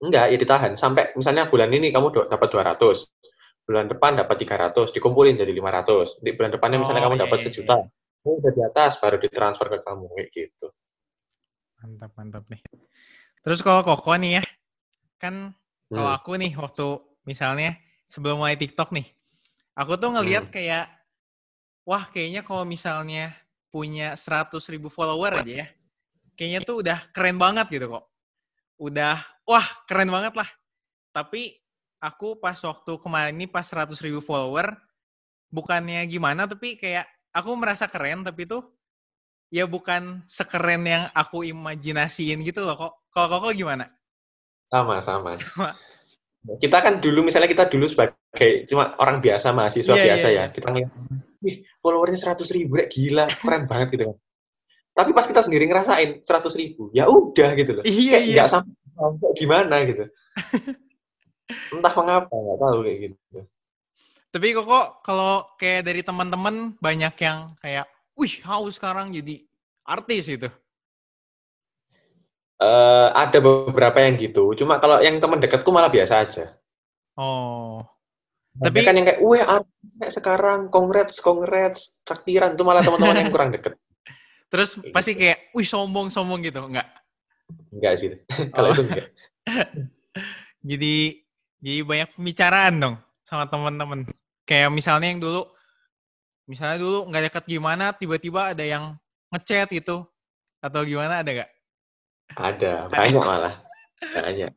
Enggak, 0.01 0.33
ya 0.33 0.37
ditahan. 0.37 0.73
Sampai 0.73 1.13
misalnya 1.13 1.45
bulan 1.45 1.69
ini 1.69 1.93
kamu 1.93 2.29
dapat 2.29 2.49
200. 2.49 3.05
Bulan 3.65 3.89
depan 3.89 4.13
dapat 4.13 4.37
300, 4.45 4.93
dikumpulin 4.93 5.33
jadi 5.33 5.49
500. 5.49 6.21
Di 6.21 6.37
bulan 6.37 6.53
depannya 6.53 6.77
misalnya 6.85 7.01
Oh, 7.01 7.05
kamu 7.09 7.17
iya, 7.17 7.23
dapat 7.25 7.37
iya, 7.41 7.45
sejuta. 7.49 7.75
Oh, 8.25 8.37
udah 8.37 8.51
di 8.53 8.61
atas, 8.61 8.91
baru 9.01 9.17
ditransfer 9.17 9.67
ke 9.73 9.79
kamu. 9.81 10.05
Kayak 10.13 10.27
gitu. 10.33 10.67
Mantap, 11.81 12.11
mantap 12.13 12.43
nih. 12.49 12.61
Terus 13.41 13.59
kalau 13.65 13.81
Koko 13.81 14.13
nih 14.21 14.41
ya, 14.41 14.43
kan 15.17 15.53
kalau 15.89 16.09
Hmm. 16.13 16.17
aku 16.17 16.31
nih 16.37 16.53
waktu 16.57 16.97
misalnya 17.25 17.77
sebelum 18.09 18.41
mulai 18.41 18.57
TikTok 18.57 18.93
nih, 18.93 19.05
aku 19.73 19.97
tuh 19.97 20.13
ngelihat 20.13 20.49
Hmm. 20.49 20.53
kayak, 20.53 20.85
wah 21.85 22.05
kayaknya 22.09 22.41
kalau 22.45 22.65
misalnya 22.69 23.33
punya 23.73 24.13
100 24.13 24.65
ribu 24.69 24.89
follower 24.93 25.41
aja 25.41 25.65
ya, 25.65 25.67
kayaknya 26.37 26.59
tuh 26.65 26.85
udah 26.85 27.01
keren 27.13 27.37
banget 27.41 27.65
gitu 27.69 27.89
kok. 27.89 28.05
Udah, 28.77 29.21
wah 29.45 29.65
keren 29.89 30.09
banget 30.09 30.33
lah. 30.37 30.49
Tapi 31.13 31.53
aku 31.99 32.39
pas 32.39 32.57
waktu 32.59 32.91
kemarin 32.99 33.35
ini 33.35 33.47
pas 33.47 33.65
100 33.65 33.95
ribu 34.03 34.19
follower, 34.19 34.75
bukannya 35.51 36.03
gimana, 36.09 36.45
tapi 36.45 36.75
kayak 36.75 37.07
aku 37.31 37.55
merasa 37.55 37.87
keren, 37.87 38.23
tapi 38.23 38.47
tuh 38.47 38.63
ya 39.53 39.69
bukan 39.69 40.25
sekeren 40.25 40.83
yang 40.83 41.03
aku 41.15 41.45
imajinasiin 41.47 42.41
gitu 42.43 42.65
loh 42.65 42.75
kok. 42.75 42.93
Kalau 43.13 43.27
koko 43.39 43.55
gimana? 43.55 43.87
Sama, 44.65 44.99
sama. 44.99 45.37
Sama. 45.55 45.71
Kita 46.61 46.77
kan 46.77 47.01
dulu, 47.01 47.25
misalnya 47.25 47.49
kita 47.49 47.65
dulu 47.73 47.89
sebagai 47.89 48.69
cuma 48.69 48.93
orang 49.01 49.17
biasa, 49.17 49.49
mahasiswa 49.49 49.97
Iya, 49.97 50.05
biasa 50.13 50.27
iya, 50.29 50.37
ya. 50.37 50.43
iya. 50.45 50.53
Kita 50.53 50.67
ngeliat, 50.69 50.93
wih, 51.41 51.65
followernya 51.81 52.21
100 52.21 52.45
ribu, 52.53 52.77
rek, 52.77 52.93
gila, 52.93 53.25
keren 53.33 53.65
banget 53.65 53.97
gitu 53.97 54.03
kan. 54.13 54.17
Tapi 54.93 55.09
pas 55.17 55.25
kita 55.25 55.41
sendiri 55.41 55.65
ngerasain 55.65 56.21
100 56.21 56.53
ribu, 56.61 56.93
ya 56.93 57.09
udah 57.09 57.49
gitu 57.57 57.81
loh. 57.81 57.83
Iya, 57.83 58.21
Kayak 58.21 58.25
iya. 58.29 58.35
nggak 58.37 58.49
sampai, 58.53 58.73
sampai 58.93 59.29
gimana 59.33 59.75
gitu. 59.89 60.05
Entah 61.73 61.93
mengapa, 61.93 62.33
nggak 62.33 62.57
tahu 62.57 62.77
kayak 62.81 62.97
gitu. 63.09 63.39
Tapi 64.35 64.47
koko 64.51 64.99
kalau 65.05 65.47
kayak 65.55 65.87
dari 65.87 66.01
teman-teman 66.03 66.75
banyak 66.83 67.15
yang 67.23 67.55
kayak, 67.63 67.87
wih, 68.19 68.35
haus 68.43 68.75
sekarang 68.75 69.15
jadi 69.15 69.45
artis 69.87 70.27
gitu. 70.27 70.49
Uh, 72.55 73.11
ada 73.11 73.39
beberapa 73.39 73.99
yang 73.99 74.15
gitu. 74.15 74.55
Cuma 74.55 74.79
kalau 74.79 74.99
yang 74.99 75.19
teman 75.19 75.39
dekatku 75.39 75.69
malah 75.71 75.91
biasa 75.91 76.23
aja. 76.23 76.45
Oh. 77.15 77.83
Tapi 78.55 78.87
kan 78.87 78.95
yang 78.95 79.03
kayak, 79.03 79.19
weh, 79.19 79.43
sekarang, 80.07 80.71
congrats, 80.71 81.19
congrats, 81.19 81.99
traktiran 82.07 82.55
itu 82.55 82.63
malah 82.63 82.79
teman-teman 82.79 83.27
yang 83.27 83.31
kurang 83.31 83.51
deket. 83.51 83.75
Terus 84.51 84.79
kayak 84.79 84.93
pasti 84.95 85.11
gitu. 85.11 85.19
kayak, 85.27 85.39
wih 85.51 85.67
sombong, 85.67 86.07
sombong 86.07 86.39
gitu, 86.39 86.63
enggak? 86.63 86.87
Enggak 87.75 87.93
sih, 87.99 88.15
kalau 88.55 88.71
oh. 88.71 88.75
itu 88.75 88.83
enggak. 88.87 89.07
jadi, 90.71 90.95
jadi 91.65 91.81
banyak 91.81 92.09
pembicaraan 92.13 92.73
dong 92.77 92.95
sama 93.25 93.49
teman-teman. 93.49 94.05
Kayak 94.45 94.69
misalnya 94.69 95.09
yang 95.09 95.17
dulu, 95.17 95.49
misalnya 96.45 96.77
dulu 96.77 97.09
nggak 97.09 97.33
deket 97.33 97.43
gimana, 97.57 97.89
tiba-tiba 97.97 98.53
ada 98.53 98.61
yang 98.61 98.93
ngechat 99.33 99.73
itu, 99.73 100.05
atau 100.61 100.81
gimana 100.85 101.25
ada 101.25 101.41
gak? 101.41 101.49
Ada, 102.37 102.85
banyak 102.93 103.23
malah. 103.25 103.55
Banyak. 103.97 104.53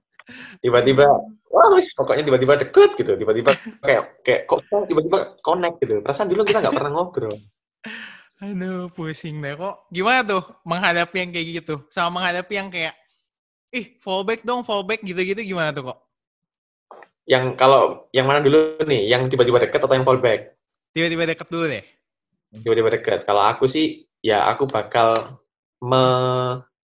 Tiba-tiba, 0.61 1.09
wah 1.49 1.69
wis, 1.73 1.97
pokoknya 1.97 2.29
tiba-tiba 2.29 2.61
deket 2.61 2.91
gitu. 3.01 3.17
Tiba-tiba 3.17 3.57
kayak, 3.81 4.21
kayak 4.21 4.41
kok 4.45 4.61
tiba-tiba 4.69 5.37
connect 5.41 5.81
gitu. 5.81 6.05
Perasaan 6.05 6.29
dulu 6.29 6.45
kita 6.45 6.61
nggak 6.61 6.77
pernah 6.77 6.93
ngobrol. 6.93 7.37
Aduh, 8.45 8.93
pusing 8.93 9.41
deh 9.41 9.57
kok. 9.57 9.89
Gimana 9.89 10.21
tuh 10.25 10.45
menghadapi 10.69 11.17
yang 11.17 11.31
kayak 11.33 11.47
gitu? 11.65 11.75
Sama 11.89 12.21
menghadapi 12.21 12.53
yang 12.53 12.69
kayak, 12.69 12.95
ih 13.73 13.97
fallback 14.05 14.45
dong, 14.45 14.61
fallback 14.65 15.01
gitu-gitu 15.01 15.41
gimana 15.41 15.73
tuh 15.73 15.93
kok? 15.93 15.99
Yang 17.29 17.61
kalau, 17.61 18.09
yang 18.17 18.25
mana 18.25 18.41
dulu 18.41 18.81
nih? 18.89 19.05
Yang 19.05 19.37
tiba-tiba 19.37 19.61
deket 19.69 19.85
atau 19.85 19.93
yang 19.93 20.09
fallback? 20.09 20.57
Tiba-tiba 20.97 21.29
deket 21.29 21.49
dulu 21.53 21.65
deh. 21.69 21.85
Tiba-tiba 22.65 22.89
deket. 22.89 23.29
Kalau 23.29 23.45
aku 23.45 23.69
sih, 23.69 24.09
ya 24.25 24.49
aku 24.49 24.65
bakal 24.65 25.39
me 25.85 26.05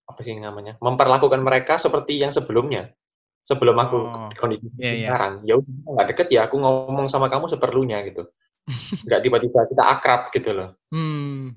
apa 0.04 0.20
sih 0.20 0.36
namanya 0.36 0.76
memperlakukan 0.78 1.40
mereka 1.40 1.80
seperti 1.80 2.20
yang 2.20 2.30
sebelumnya 2.30 2.92
sebelum 3.44 3.76
aku 3.76 3.96
oh, 4.08 4.30
kondisi 4.36 4.68
yeah, 4.76 4.94
yeah. 4.94 5.08
sekarang 5.08 5.32
ya 5.44 5.54
udah 5.60 5.90
nggak 5.96 6.08
deket 6.14 6.28
ya 6.32 6.40
aku 6.48 6.60
ngomong 6.60 7.08
sama 7.08 7.28
kamu 7.28 7.48
seperlunya 7.48 8.04
gitu 8.08 8.28
nggak 9.08 9.20
tiba-tiba 9.20 9.60
kita 9.68 9.82
akrab 9.84 10.28
gitu 10.32 10.50
loh 10.52 10.68
hmm. 10.92 11.56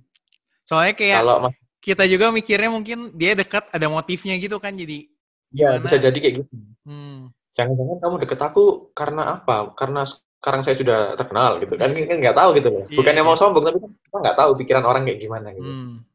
soalnya 0.63 0.95
kayak 0.95 1.23
kalau 1.23 1.37
kita 1.79 2.03
juga 2.07 2.31
mikirnya 2.31 2.71
mungkin 2.71 3.15
dia 3.15 3.35
dekat 3.35 3.67
ada 3.71 3.87
motifnya 3.87 4.35
gitu 4.35 4.59
kan 4.59 4.75
jadi 4.75 5.07
ya 5.55 5.79
bisa 5.79 5.95
jadi 5.95 6.17
kayak 6.17 6.35
gitu 6.43 6.51
hmm. 6.87 7.31
Jangan-jangan 7.57 7.97
kamu 7.97 8.15
deket 8.21 8.39
aku 8.45 8.93
karena 8.93 9.41
apa 9.41 9.73
karena 9.73 10.05
sekarang 10.05 10.61
saya 10.61 10.75
sudah 10.77 10.99
terkenal 11.17 11.57
gitu 11.57 11.73
kan 11.75 11.89
nggak 11.91 12.37
tahu 12.37 12.49
gitu 12.61 12.69
loh 12.69 12.85
iya, 12.85 12.97
bukannya 13.01 13.23
yeah, 13.25 13.27
mau 13.27 13.35
sombong 13.35 13.65
tapi 13.65 13.77
kita 13.81 14.17
nggak 14.21 14.37
tahu 14.37 14.51
pikiran 14.61 14.85
orang 14.85 15.03
kayak 15.09 15.19
gimana 15.19 15.49
gitu 15.57 15.65
hmm. 15.65 16.05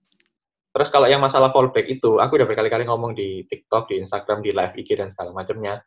Terus 0.73 0.89
kalau 0.89 1.05
yang 1.05 1.21
masalah 1.21 1.53
fallback 1.53 1.85
itu, 1.85 2.17
aku 2.17 2.41
udah 2.41 2.49
berkali-kali 2.49 2.89
ngomong 2.89 3.13
di 3.13 3.45
TikTok, 3.45 3.93
di 3.93 4.01
Instagram, 4.01 4.41
di 4.41 4.57
live 4.57 4.73
IG 4.73 4.97
dan 4.97 5.13
segala 5.13 5.37
macamnya. 5.37 5.85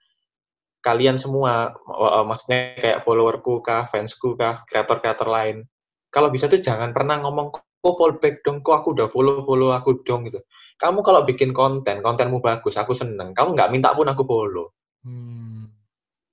Kalian 0.77 1.17
semua, 1.17 1.73
maksudnya 2.21 2.77
kayak 2.77 3.01
followerku 3.01 3.65
kah, 3.65 3.89
fansku 3.89 4.37
kah, 4.37 4.61
kreator-kreator 4.69 5.25
lain, 5.25 5.65
kalau 6.13 6.29
bisa 6.29 6.45
tuh 6.45 6.61
jangan 6.61 6.93
pernah 6.93 7.17
ngomong 7.19 7.51
kok 7.51 7.65
fallback 7.97 8.45
dong, 8.45 8.61
kok 8.61 8.85
aku 8.85 8.93
udah 8.93 9.09
follow-follow 9.09 9.73
aku 9.73 10.05
dong 10.05 10.29
gitu. 10.29 10.39
Kamu 10.77 11.01
kalau 11.01 11.25
bikin 11.25 11.49
konten, 11.49 12.05
kontenmu 12.05 12.37
bagus, 12.37 12.77
aku 12.77 12.93
seneng. 12.93 13.33
Kamu 13.33 13.57
nggak 13.57 13.73
minta 13.73 13.89
pun 13.91 14.05
aku 14.05 14.21
follow. 14.21 14.69
Hmm. 15.05 15.69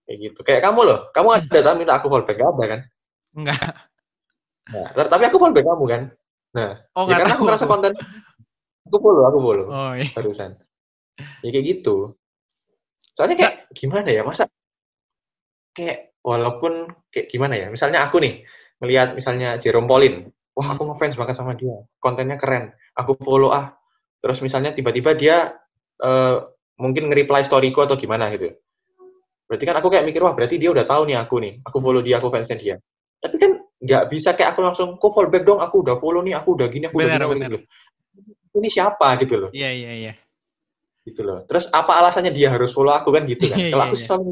Kayak 0.08 0.18
gitu. 0.18 0.40
Kayak 0.42 0.60
kamu 0.64 0.80
loh, 0.88 0.98
kamu 1.12 1.28
hmm. 1.28 1.38
ada 1.52 1.58
tak 1.60 1.74
minta 1.76 1.92
aku 2.00 2.06
fallback, 2.08 2.36
gak 2.40 2.50
ada 2.56 2.64
kan? 2.64 2.80
Enggak. 3.36 3.60
Nah, 4.72 4.88
tapi 4.94 5.24
aku 5.28 5.36
fallback 5.36 5.66
kamu 5.68 5.84
kan? 5.84 6.02
Nah, 6.52 6.70
oh, 6.96 7.08
ya 7.08 7.20
karena 7.20 7.34
aku 7.36 7.44
ngerasa 7.48 7.66
konten 7.68 7.92
Aku 8.90 8.96
follow, 8.98 9.24
aku 9.24 9.38
follow. 9.38 9.66
Oh, 9.70 9.92
iya. 9.94 10.10
Barusan. 10.10 10.58
Ya 11.40 11.48
kayak 11.54 11.66
gitu. 11.66 12.18
Soalnya 13.14 13.36
kayak 13.38 13.54
nah. 13.68 13.74
gimana 13.76 14.08
ya, 14.10 14.22
masa 14.26 14.48
kayak 15.76 16.16
walaupun 16.24 16.90
kayak 17.12 17.30
gimana 17.30 17.54
ya, 17.56 17.66
misalnya 17.70 18.04
aku 18.04 18.18
nih 18.18 18.42
ngelihat 18.82 19.14
misalnya 19.14 19.56
Jerome 19.62 19.86
Pauline, 19.86 20.34
wah 20.56 20.74
aku 20.74 20.88
ngefans 20.90 21.14
banget 21.14 21.36
sama 21.38 21.54
dia, 21.54 21.86
kontennya 22.02 22.36
keren, 22.40 22.74
aku 22.98 23.14
follow 23.20 23.54
ah. 23.54 23.76
Terus 24.22 24.38
misalnya 24.42 24.70
tiba-tiba 24.74 25.14
dia 25.18 25.50
uh, 26.02 26.36
mungkin 26.78 27.10
nge-reply 27.10 27.42
storyku 27.46 27.84
atau 27.84 27.98
gimana 27.98 28.30
gitu. 28.34 28.54
Berarti 29.52 29.68
kan 29.68 29.76
aku 29.76 29.92
kayak 29.92 30.08
mikir, 30.08 30.24
wah 30.24 30.32
berarti 30.32 30.56
dia 30.56 30.72
udah 30.72 30.88
tahu 30.88 31.04
nih 31.12 31.20
aku 31.20 31.36
nih, 31.44 31.60
aku 31.60 31.76
follow 31.84 32.00
dia, 32.00 32.16
aku 32.16 32.32
fansnya 32.32 32.56
dia. 32.56 32.76
Tapi 33.20 33.36
kan 33.36 33.60
nggak 33.84 34.08
bisa 34.08 34.32
kayak 34.32 34.56
aku 34.56 34.64
langsung, 34.64 34.96
kok 34.96 35.12
follow 35.12 35.28
back 35.28 35.44
dong, 35.44 35.60
aku 35.60 35.84
udah 35.84 36.00
follow 36.00 36.24
nih, 36.24 36.32
aku 36.32 36.56
udah 36.56 36.72
gini, 36.72 36.88
aku 36.88 36.96
bener, 36.96 37.20
udah 37.20 37.36
gini. 37.36 37.60
Bener 37.60 37.60
ini 38.52 38.68
siapa 38.68 39.16
gitu 39.20 39.34
loh. 39.40 39.50
Iya, 39.52 39.70
iya, 39.72 39.92
iya. 39.96 40.12
Gitu 41.02 41.24
loh. 41.24 41.42
Terus 41.48 41.72
apa 41.72 41.98
alasannya 41.98 42.30
dia 42.30 42.52
harus 42.52 42.70
follow 42.70 42.92
aku 42.92 43.10
kan 43.10 43.24
gitu 43.24 43.48
kan. 43.48 43.58
Iya, 43.60 43.72
kalau 43.72 43.84
aku 43.88 43.96
iya. 43.96 44.04
selalu 44.04 44.30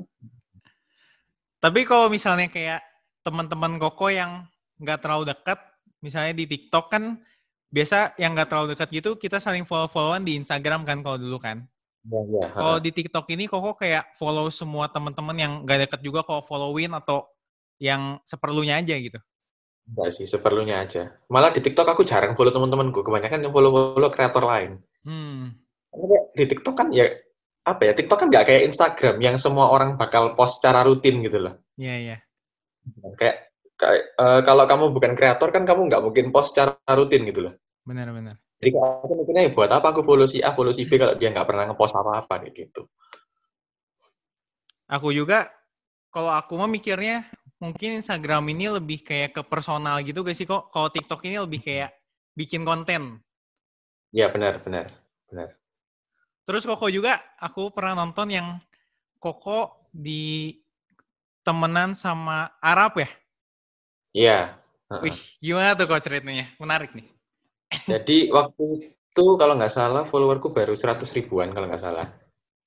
Tapi 1.60 1.80
kalau 1.84 2.06
misalnya 2.08 2.48
kayak 2.48 2.80
teman-teman 3.20 3.76
Koko 3.76 4.08
yang 4.08 4.48
nggak 4.80 5.04
terlalu 5.04 5.28
dekat, 5.28 5.60
misalnya 6.00 6.32
di 6.32 6.48
TikTok 6.48 6.88
kan 6.88 7.20
biasa 7.68 8.16
yang 8.16 8.32
nggak 8.32 8.48
terlalu 8.48 8.74
dekat 8.74 8.88
gitu 8.90 9.14
kita 9.20 9.38
saling 9.38 9.68
follow-followan 9.68 10.24
di 10.24 10.40
Instagram 10.40 10.88
kan 10.88 11.04
kalau 11.04 11.20
dulu 11.20 11.36
kan. 11.36 11.64
Ya, 12.00 12.20
ya. 12.24 12.46
Kalau 12.56 12.76
di 12.80 12.90
TikTok 12.96 13.26
ini 13.36 13.44
Koko 13.44 13.76
kayak 13.76 14.16
follow 14.16 14.48
semua 14.48 14.88
teman-teman 14.88 15.36
yang 15.36 15.52
nggak 15.68 15.88
dekat 15.88 16.00
juga 16.00 16.24
kalau 16.24 16.40
followin 16.48 16.96
atau 16.96 17.28
yang 17.76 18.16
seperlunya 18.24 18.80
aja 18.80 18.96
gitu. 18.96 19.20
Enggak 19.90 20.10
sih, 20.16 20.24
seperlunya 20.24 20.80
aja. 20.80 21.12
Malah 21.28 21.52
di 21.52 21.60
TikTok 21.60 21.92
aku 21.92 22.02
jarang 22.06 22.32
follow 22.32 22.54
teman-temanku. 22.54 23.04
Kebanyakan 23.04 23.44
yang 23.44 23.52
follow-follow 23.52 24.10
kreator 24.12 24.44
lain. 24.46 24.80
Hmm. 25.04 25.60
Di 26.32 26.44
TikTok 26.46 26.74
kan 26.78 26.88
ya 26.94 27.10
apa 27.66 27.82
ya? 27.84 27.92
TikTok 27.92 28.18
kan 28.24 28.28
nggak 28.32 28.46
kayak 28.48 28.62
Instagram 28.70 29.16
yang 29.20 29.36
semua 29.36 29.68
orang 29.68 30.00
bakal 30.00 30.32
post 30.38 30.62
secara 30.62 30.86
rutin 30.86 31.20
gitu 31.20 31.42
loh. 31.42 31.58
Iya 31.76 31.94
iya. 32.00 32.16
Kayak, 33.20 33.52
kayak 33.76 34.02
uh, 34.16 34.40
kalau 34.46 34.64
kamu 34.64 34.84
bukan 34.96 35.12
kreator 35.12 35.52
kan 35.52 35.68
kamu 35.68 35.90
nggak 35.92 36.00
mungkin 36.00 36.32
post 36.32 36.56
secara 36.56 36.80
rutin 36.96 37.28
gitu 37.28 37.50
loh. 37.50 37.54
Benar 37.84 38.14
benar. 38.14 38.40
Jadi 38.60 38.76
aku 38.76 39.12
mikirnya 39.16 39.48
ya 39.48 39.50
buat 39.56 39.70
apa 39.72 39.86
aku 39.96 40.04
follow 40.04 40.28
si 40.28 40.44
A, 40.44 40.52
follow 40.52 40.76
si 40.76 40.84
B 40.84 41.00
kalau 41.00 41.16
dia 41.16 41.32
nggak 41.32 41.48
pernah 41.48 41.64
ngepost 41.64 41.96
apa-apa 41.96 42.44
kayak 42.44 42.52
gitu. 42.52 42.84
Aku 44.84 45.16
juga 45.16 45.48
kalau 46.12 46.28
aku 46.28 46.60
mah 46.60 46.68
mikirnya 46.68 47.24
mungkin 47.56 48.00
Instagram 48.04 48.52
ini 48.52 48.68
lebih 48.68 49.00
kayak 49.00 49.32
ke 49.36 49.42
personal 49.46 50.00
gitu 50.04 50.20
gak 50.20 50.36
sih 50.36 50.44
kok? 50.44 50.68
Kalau 50.68 50.92
TikTok 50.92 51.24
ini 51.24 51.40
lebih 51.40 51.60
kayak 51.64 51.94
bikin 52.36 52.64
konten. 52.66 53.20
Ya 54.10 54.26
benar, 54.32 54.58
benar, 54.60 54.90
benar. 55.30 55.54
Terus 56.48 56.66
Koko 56.66 56.90
juga, 56.90 57.22
aku 57.38 57.70
pernah 57.70 58.02
nonton 58.02 58.26
yang 58.34 58.58
Koko 59.22 59.86
di 59.94 60.56
temenan 61.46 61.94
sama 61.94 62.50
Arab 62.58 62.98
ya? 62.98 63.10
Iya. 64.10 64.38
Uh-uh. 64.90 65.06
Wih, 65.06 65.18
gimana 65.38 65.78
tuh 65.78 65.86
kok 65.86 66.02
ceritanya? 66.02 66.50
Menarik 66.58 66.90
nih. 66.90 67.06
Jadi 67.90 68.30
waktu 68.34 68.64
itu 68.90 69.24
kalau 69.38 69.54
nggak 69.58 69.72
salah 69.72 70.02
followerku 70.02 70.50
baru 70.50 70.74
100 70.74 71.06
ribuan 71.16 71.54
kalau 71.54 71.70
nggak 71.70 71.82
salah. 71.82 72.06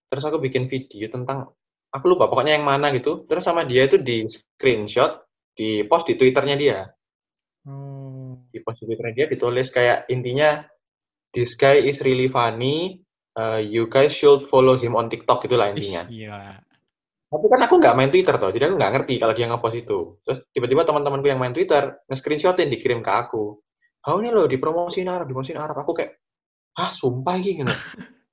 Terus 0.08 0.24
aku 0.24 0.40
bikin 0.40 0.68
video 0.68 1.08
tentang 1.12 1.52
aku 1.94 2.06
lupa 2.10 2.26
pokoknya 2.26 2.58
yang 2.58 2.66
mana 2.66 2.90
gitu 2.90 3.24
terus 3.30 3.46
sama 3.46 3.62
dia 3.70 3.86
itu 3.86 4.02
di 4.02 4.26
screenshot 4.26 5.22
di 5.54 5.86
post 5.86 6.10
di 6.10 6.18
twitternya 6.18 6.56
dia 6.58 6.80
hmm. 7.70 8.50
di 8.50 8.60
post 8.66 8.82
di 8.82 8.90
twitternya 8.90 9.14
dia 9.14 9.26
ditulis 9.30 9.70
kayak 9.70 10.10
intinya 10.10 10.66
this 11.30 11.54
guy 11.54 11.78
is 11.78 12.02
really 12.02 12.26
funny 12.26 12.98
uh, 13.38 13.62
you 13.62 13.86
guys 13.86 14.10
should 14.10 14.50
follow 14.50 14.74
him 14.74 14.98
on 14.98 15.06
TikTok 15.06 15.46
itulah 15.46 15.70
intinya 15.70 16.10
Iya. 16.10 16.66
tapi 17.30 17.46
kan 17.46 17.62
aku 17.62 17.78
nggak 17.78 17.94
main 17.94 18.10
Twitter 18.10 18.36
tuh 18.42 18.50
jadi 18.50 18.74
aku 18.74 18.76
nggak 18.82 18.94
ngerti 18.98 19.14
kalau 19.22 19.34
dia 19.38 19.46
ngepost 19.46 19.78
itu 19.78 20.18
terus 20.26 20.42
tiba-tiba 20.50 20.82
teman-temanku 20.90 21.30
yang 21.30 21.38
main 21.38 21.54
Twitter 21.54 22.02
nge-screenshotin 22.10 22.74
dikirim 22.74 23.06
ke 23.06 23.12
aku 23.14 23.62
oh 24.08 24.20
ini 24.20 24.30
loh 24.32 24.48
dipromosiin 24.48 25.08
Arab 25.08 25.30
dipromosiin 25.30 25.60
Arab 25.60 25.78
aku 25.80 25.92
kayak 25.96 26.20
ah 26.80 26.92
sumpah 26.92 27.38
gitu 27.40 27.64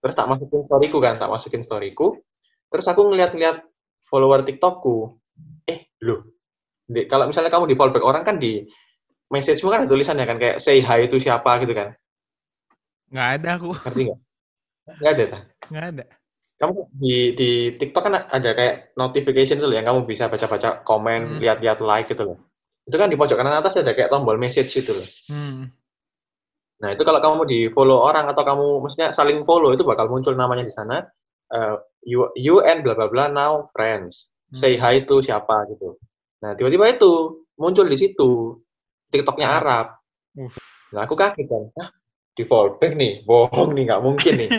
terus 0.01 0.15
tak 0.17 0.27
masukin 0.27 0.65
storyku 0.65 0.99
kan 0.99 1.21
tak 1.21 1.29
masukin 1.29 1.63
storyku 1.63 2.19
Terus 2.71 2.87
aku 2.87 3.11
ngeliat-ngeliat 3.11 3.67
follower 4.07 4.47
TikTokku. 4.47 5.19
Eh, 5.67 5.91
loh. 6.07 6.23
Kalau 7.11 7.27
misalnya 7.27 7.51
kamu 7.51 7.71
di 7.71 7.77
follow 7.77 7.95
back 7.95 8.07
orang 8.07 8.23
kan 8.23 8.39
di 8.39 8.63
message 9.31 9.63
kan 9.63 9.87
ada 9.87 9.91
tulisannya 9.91 10.27
kan 10.27 10.39
kayak 10.39 10.59
say 10.59 10.83
hi 10.83 11.07
itu 11.07 11.19
siapa 11.19 11.59
gitu 11.63 11.75
kan. 11.75 11.95
Nggak 13.11 13.29
ada 13.43 13.49
aku. 13.59 13.71
Ngerti 13.75 14.01
nggak? 14.07 14.21
Nggak 14.99 15.11
ada, 15.11 15.25
tak? 15.27 15.43
Nggak 15.71 15.85
ada. 15.87 16.05
Kamu 16.61 16.73
di, 16.99 17.15
di 17.35 17.51
TikTok 17.79 18.03
kan 18.07 18.15
ada 18.27 18.51
kayak 18.55 18.75
notification 18.95 19.59
itu 19.59 19.67
loh 19.67 19.77
yang 19.79 19.87
kamu 19.87 20.07
bisa 20.07 20.31
baca-baca 20.31 20.83
komen, 20.83 21.21
hmm. 21.21 21.39
lihat-lihat 21.43 21.79
like 21.83 22.11
gitu 22.11 22.23
loh. 22.35 22.39
Itu 22.91 22.97
kan 22.99 23.07
di 23.07 23.15
pojok 23.15 23.39
kanan 23.39 23.63
atas 23.63 23.79
ada 23.79 23.95
kayak 23.95 24.11
tombol 24.11 24.35
message 24.35 24.75
itu 24.75 24.91
loh. 24.91 25.09
Hmm. 25.31 25.71
Nah, 26.81 26.97
itu 26.97 27.03
kalau 27.07 27.21
kamu 27.23 27.43
di 27.47 27.59
follow 27.71 28.03
orang 28.03 28.27
atau 28.33 28.43
kamu 28.43 28.67
maksudnya 28.83 29.15
saling 29.15 29.47
follow 29.47 29.71
itu 29.71 29.87
bakal 29.87 30.11
muncul 30.11 30.35
namanya 30.35 30.67
di 30.67 30.75
sana 30.75 31.07
uh, 31.53 31.77
you 32.03 32.33
you 32.35 32.65
and 32.65 32.81
bla 32.81 32.97
bla 32.97 33.07
bla 33.13 33.29
now 33.29 33.69
friends 33.69 34.33
say 34.51 34.75
hmm. 34.75 34.83
hi 34.83 35.05
to 35.05 35.21
siapa 35.21 35.69
gitu 35.69 36.01
nah 36.41 36.57
tiba-tiba 36.57 36.89
itu 36.89 37.45
muncul 37.61 37.85
di 37.85 38.01
situ 38.01 38.57
tiktoknya. 39.13 39.61
Arab 39.61 40.01
nah 40.91 41.05
aku 41.05 41.13
kaget 41.13 41.47
kan 41.53 41.69
Hah, 41.77 41.91
di 42.33 42.49
fallback 42.49 42.97
nih 42.97 43.29
bohong 43.29 43.77
nih 43.77 43.85
nggak 43.93 44.03
mungkin 44.03 44.33
nih 44.41 44.51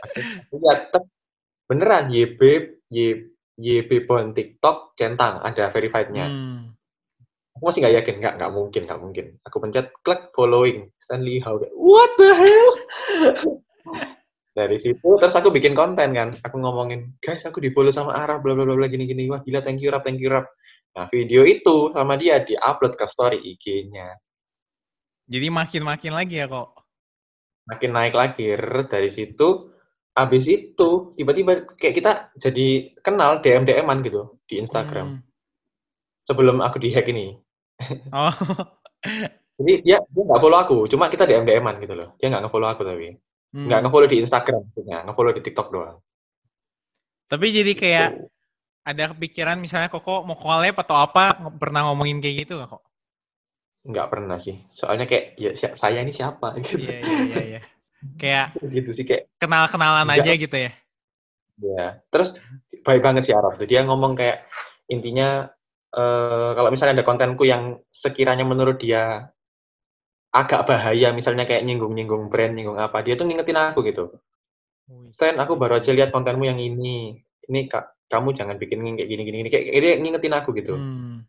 lihat 0.58 0.90
beneran 1.70 2.10
YB 2.10 2.40
Y, 2.90 3.14
YB 3.54 4.02
Bon 4.02 4.34
TikTok 4.34 4.98
centang 4.98 5.38
ada 5.46 5.70
verified-nya. 5.70 6.26
Hmm. 6.26 6.74
Aku 7.58 7.62
masih 7.66 7.80
nggak 7.82 7.96
yakin, 8.02 8.14
nggak 8.22 8.34
nggak 8.38 8.52
mungkin, 8.54 8.82
nggak 8.86 9.00
mungkin. 9.02 9.26
Aku 9.44 9.56
pencet 9.58 9.90
klik 10.06 10.30
following 10.32 10.90
Stanley 11.02 11.42
How. 11.42 11.58
What 11.74 12.10
the 12.16 12.30
hell? 12.30 12.70
Dari 14.50 14.76
situ 14.82 15.08
terus 15.18 15.34
aku 15.34 15.54
bikin 15.54 15.78
konten 15.78 16.10
kan. 16.14 16.34
Aku 16.42 16.58
ngomongin, 16.58 17.14
guys 17.22 17.46
aku 17.46 17.62
di 17.62 17.70
follow 17.70 17.94
sama 17.94 18.18
Arab 18.18 18.42
bla 18.42 18.54
bla 18.54 18.66
bla 18.66 18.74
bla 18.74 18.86
gini 18.90 19.06
gini. 19.06 19.30
Wah 19.30 19.42
gila 19.42 19.62
thank 19.62 19.78
you 19.78 19.90
Rap, 19.90 20.02
thank 20.02 20.18
you 20.18 20.30
Rap. 20.30 20.50
Nah 20.94 21.06
video 21.06 21.46
itu 21.46 21.94
sama 21.94 22.18
dia 22.18 22.42
di-upload 22.42 22.98
ke 22.98 23.06
story 23.06 23.38
IG-nya. 23.38 24.18
Jadi 25.30 25.46
makin-makin 25.46 26.10
lagi 26.10 26.42
ya 26.42 26.50
kok. 26.50 26.74
Makin 27.70 27.90
naik 27.94 28.14
lagi 28.18 28.58
dari 28.90 29.10
situ. 29.14 29.70
Habis 30.10 30.50
itu 30.50 31.14
tiba-tiba 31.14 31.70
kayak 31.78 31.94
kita 31.94 32.12
jadi 32.34 32.90
kenal 32.98 33.38
DM 33.38 33.62
DM-an 33.62 34.02
gitu 34.02 34.42
di 34.50 34.58
Instagram. 34.58 35.06
Hmm. 35.06 35.29
Sebelum 36.24 36.60
aku 36.60 36.76
di-hack 36.78 37.08
ini. 37.08 37.36
Oh. 38.12 38.34
Jadi 39.60 39.72
dia 39.84 40.00
dia 40.00 40.22
nggak 40.24 40.40
follow 40.40 40.56
aku, 40.56 40.76
cuma 40.88 41.12
kita 41.12 41.28
DM 41.28 41.44
DM-an 41.44 41.76
gitu 41.84 41.92
loh. 41.92 42.16
Dia 42.16 42.32
nggak 42.32 42.48
nge-follow 42.48 42.68
aku 42.68 42.80
tapi. 42.80 43.12
Hmm. 43.52 43.68
Nggak 43.68 43.80
nge-follow 43.84 44.08
di 44.08 44.18
Instagram 44.24 44.60
maksudnya, 44.64 44.98
nge-follow 45.04 45.32
di 45.36 45.42
TikTok 45.44 45.68
doang. 45.68 45.96
Tapi 47.28 47.46
jadi 47.52 47.72
kayak 47.76 48.08
Gitu. 48.16 48.26
ada 48.80 49.04
kepikiran 49.12 49.60
misalnya 49.60 49.92
Koko 49.92 50.24
mau 50.24 50.34
collab 50.34 50.74
atau 50.80 50.96
apa 50.96 51.36
pernah 51.60 51.84
ngomongin 51.92 52.18
kayak 52.18 52.48
gitu 52.48 52.56
gak 52.58 52.72
kok? 52.72 52.82
Nggak 53.84 54.08
pernah 54.08 54.36
sih. 54.40 54.56
Soalnya 54.72 55.04
kayak 55.04 55.36
ya 55.36 55.52
saya 55.76 56.00
ini 56.00 56.10
siapa 56.10 56.56
gitu. 56.64 56.80
Iya 56.80 56.98
iya 57.04 57.16
iya 57.20 57.42
iya. 57.44 57.60
Kayak 58.16 58.46
gitu 58.64 58.90
sih 58.96 59.04
kayak 59.04 59.28
kenal-kenalan 59.36 60.08
Enggak. 60.08 60.24
aja 60.24 60.32
gitu 60.40 60.56
ya. 60.56 60.72
ya. 61.60 61.86
Terus 62.08 62.40
baik 62.80 63.04
banget 63.04 63.28
sih 63.28 63.36
Arab 63.36 63.60
tuh. 63.60 63.68
Dia 63.68 63.84
ngomong 63.84 64.16
kayak 64.16 64.48
intinya 64.88 65.52
eh, 65.94 66.50
kalau 66.56 66.68
misalnya 66.70 67.00
ada 67.00 67.06
kontenku 67.06 67.44
yang 67.46 67.78
sekiranya 67.90 68.46
menurut 68.46 68.78
dia 68.78 69.30
agak 70.30 70.62
bahaya, 70.66 71.10
misalnya 71.10 71.42
kayak 71.42 71.66
nyinggung-nyinggung 71.66 72.30
brand, 72.30 72.54
nyinggung 72.54 72.78
apa, 72.78 73.02
dia 73.02 73.18
tuh 73.18 73.26
ngingetin 73.26 73.58
aku 73.58 73.82
gitu. 73.82 74.14
Stan, 75.10 75.38
aku 75.38 75.54
baru 75.58 75.78
aja 75.78 75.90
lihat 75.94 76.10
kontenmu 76.14 76.46
yang 76.46 76.58
ini. 76.58 77.18
Ini 77.46 77.60
kak, 77.66 78.10
kamu 78.10 78.34
jangan 78.34 78.58
bikin 78.58 78.82
kayak 78.98 79.10
gini-gini. 79.10 79.46
Kayak 79.50 79.64
kayak 79.70 79.82
dia 79.82 79.94
ngingetin 79.98 80.34
aku 80.34 80.50
gitu. 80.54 80.74
Hmm. 80.78 81.26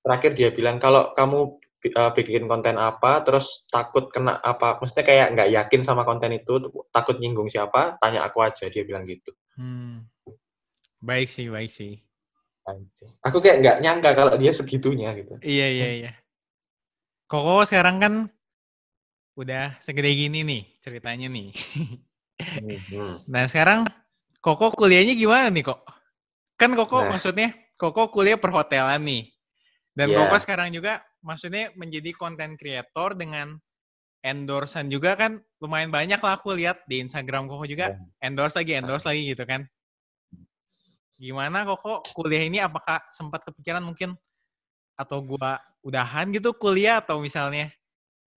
terakhir 0.00 0.32
dia 0.32 0.48
bilang 0.48 0.80
kalau 0.80 1.12
kamu 1.12 1.60
uh, 1.92 2.10
bikin 2.16 2.48
konten 2.48 2.80
apa 2.80 3.20
terus 3.20 3.68
takut 3.68 4.08
kena 4.08 4.40
apa 4.40 4.80
maksudnya 4.80 5.04
kayak 5.04 5.26
nggak 5.36 5.50
yakin 5.52 5.80
sama 5.84 6.08
konten 6.08 6.32
itu 6.32 6.72
takut 6.88 7.20
nyinggung 7.20 7.52
siapa 7.52 8.00
tanya 8.00 8.24
aku 8.24 8.40
aja 8.40 8.64
dia 8.72 8.80
bilang 8.80 9.04
gitu 9.04 9.36
Hmm. 9.60 10.08
Baik 11.04 11.28
sih, 11.28 11.52
baik 11.52 11.68
sih. 11.68 12.00
Aku 13.24 13.36
kayak 13.42 13.56
nggak 13.62 13.76
nyangka 13.82 14.10
kalau 14.16 14.34
dia 14.36 14.52
segitunya 14.54 15.14
gitu 15.16 15.38
Iya 15.40 15.66
iya 15.70 15.88
iya. 15.94 16.12
Koko 17.30 17.62
sekarang 17.62 18.02
kan 18.02 18.14
udah 19.38 19.78
segede 19.78 20.10
gini 20.12 20.42
nih 20.42 20.62
ceritanya 20.82 21.30
nih. 21.30 21.54
Hmm. 22.40 23.20
Nah 23.28 23.44
sekarang 23.46 23.86
Koko 24.40 24.72
kuliahnya 24.72 25.12
gimana 25.12 25.52
nih 25.52 25.62
kok? 25.68 25.84
Kan 26.56 26.72
Koko 26.72 27.04
Nah. 27.04 27.16
maksudnya 27.16 27.52
Koko 27.76 28.08
kuliah 28.08 28.40
perhotelan 28.40 29.04
nih. 29.04 29.28
Dan 29.94 30.10
Iya. 30.10 30.16
Koko 30.26 30.36
sekarang 30.40 30.72
juga 30.72 31.04
maksudnya 31.20 31.70
menjadi 31.76 32.10
konten 32.16 32.56
creator 32.56 33.14
dengan 33.14 33.60
endorsean 34.24 34.88
juga 34.92 35.16
kan 35.16 35.40
lumayan 35.60 35.92
banyak 35.92 36.20
lah 36.20 36.40
aku 36.40 36.56
lihat 36.56 36.84
di 36.88 37.00
Instagram 37.04 37.46
Koko 37.46 37.64
juga 37.68 37.96
endorse 38.20 38.56
lagi 38.56 38.72
endorse 38.76 39.06
lagi 39.06 39.22
gitu 39.32 39.44
kan. 39.46 39.68
Gimana 41.20 41.68
Koko 41.68 42.00
kuliah 42.16 42.48
ini 42.48 42.64
apakah 42.64 43.04
sempat 43.12 43.44
kepikiran 43.44 43.84
mungkin? 43.84 44.16
Atau 44.96 45.20
gua 45.20 45.60
udahan 45.84 46.32
gitu 46.32 46.56
kuliah 46.56 47.04
atau 47.04 47.20
misalnya 47.20 47.68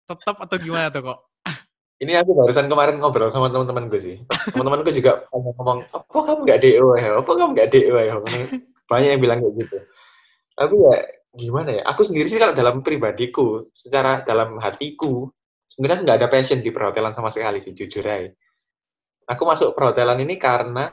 tetap 0.09 0.41
atau 0.41 0.57
gimana 0.57 0.89
tuh 0.89 1.13
kok? 1.13 1.19
ini 2.03 2.17
aku 2.17 2.33
barusan 2.33 2.65
kemarin 2.65 2.97
ngobrol 2.97 3.29
sama 3.29 3.53
teman-temanku 3.53 4.01
sih. 4.01 4.17
Teman-temanku 4.49 4.89
juga 4.97 5.29
ngomong 5.29 5.85
apa 5.93 6.19
kamu 6.25 6.39
nggak 6.41 6.59
DO 6.65 6.87
ya 6.97 7.09
apa 7.21 7.31
kamu 7.37 7.49
nggak 7.53 7.69
DO 7.69 7.95
ya 8.01 8.13
banyak 8.89 9.09
yang 9.13 9.21
bilang 9.21 9.37
kayak 9.45 9.53
gitu. 9.61 9.77
Tapi 10.57 10.75
ya 10.81 10.95
gimana 11.37 11.69
ya? 11.77 11.81
Aku 11.85 12.01
sendiri 12.01 12.33
sih 12.33 12.41
kalau 12.41 12.57
dalam 12.57 12.81
pribadiku 12.81 13.61
secara 13.69 14.25
dalam 14.25 14.57
hatiku 14.57 15.29
sebenarnya 15.69 16.01
nggak 16.01 16.17
ada 16.17 16.29
passion 16.33 16.65
di 16.65 16.73
perhotelan 16.73 17.13
sama 17.13 17.29
sekali 17.29 17.61
sih 17.61 17.77
jujur 17.77 18.01
aja. 18.09 18.33
Aku 19.29 19.45
masuk 19.45 19.77
perhotelan 19.77 20.17
ini 20.25 20.41
karena 20.41 20.89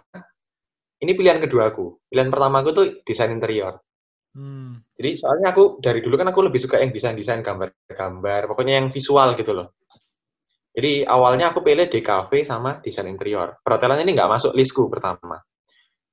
ini 1.02 1.12
pilihan 1.14 1.38
kedua 1.42 1.70
aku 1.70 2.06
pilihan 2.10 2.30
pertama 2.30 2.62
aku 2.62 2.70
tuh 2.74 2.86
desain 3.04 3.32
interior 3.34 3.78
Hmm. 4.38 4.84
jadi 4.94 5.18
soalnya 5.18 5.50
aku 5.50 5.80
dari 5.82 6.04
dulu 6.04 6.14
kan 6.14 6.30
aku 6.30 6.46
lebih 6.46 6.60
suka 6.60 6.78
yang 6.78 6.92
desain-desain 6.94 7.42
gambar-gambar 7.42 8.46
pokoknya 8.46 8.78
yang 8.78 8.86
visual 8.92 9.34
gitu 9.34 9.50
loh 9.56 9.78
jadi 10.78 11.02
awalnya 11.10 11.50
aku 11.50 11.58
pilih 11.66 11.90
DKV 11.90 12.30
sama 12.46 12.78
desain 12.78 13.10
interior. 13.10 13.58
Perhotelan 13.66 13.98
ini 14.06 14.14
nggak 14.14 14.30
masuk 14.30 14.52
listku 14.54 14.86
pertama. 14.86 15.34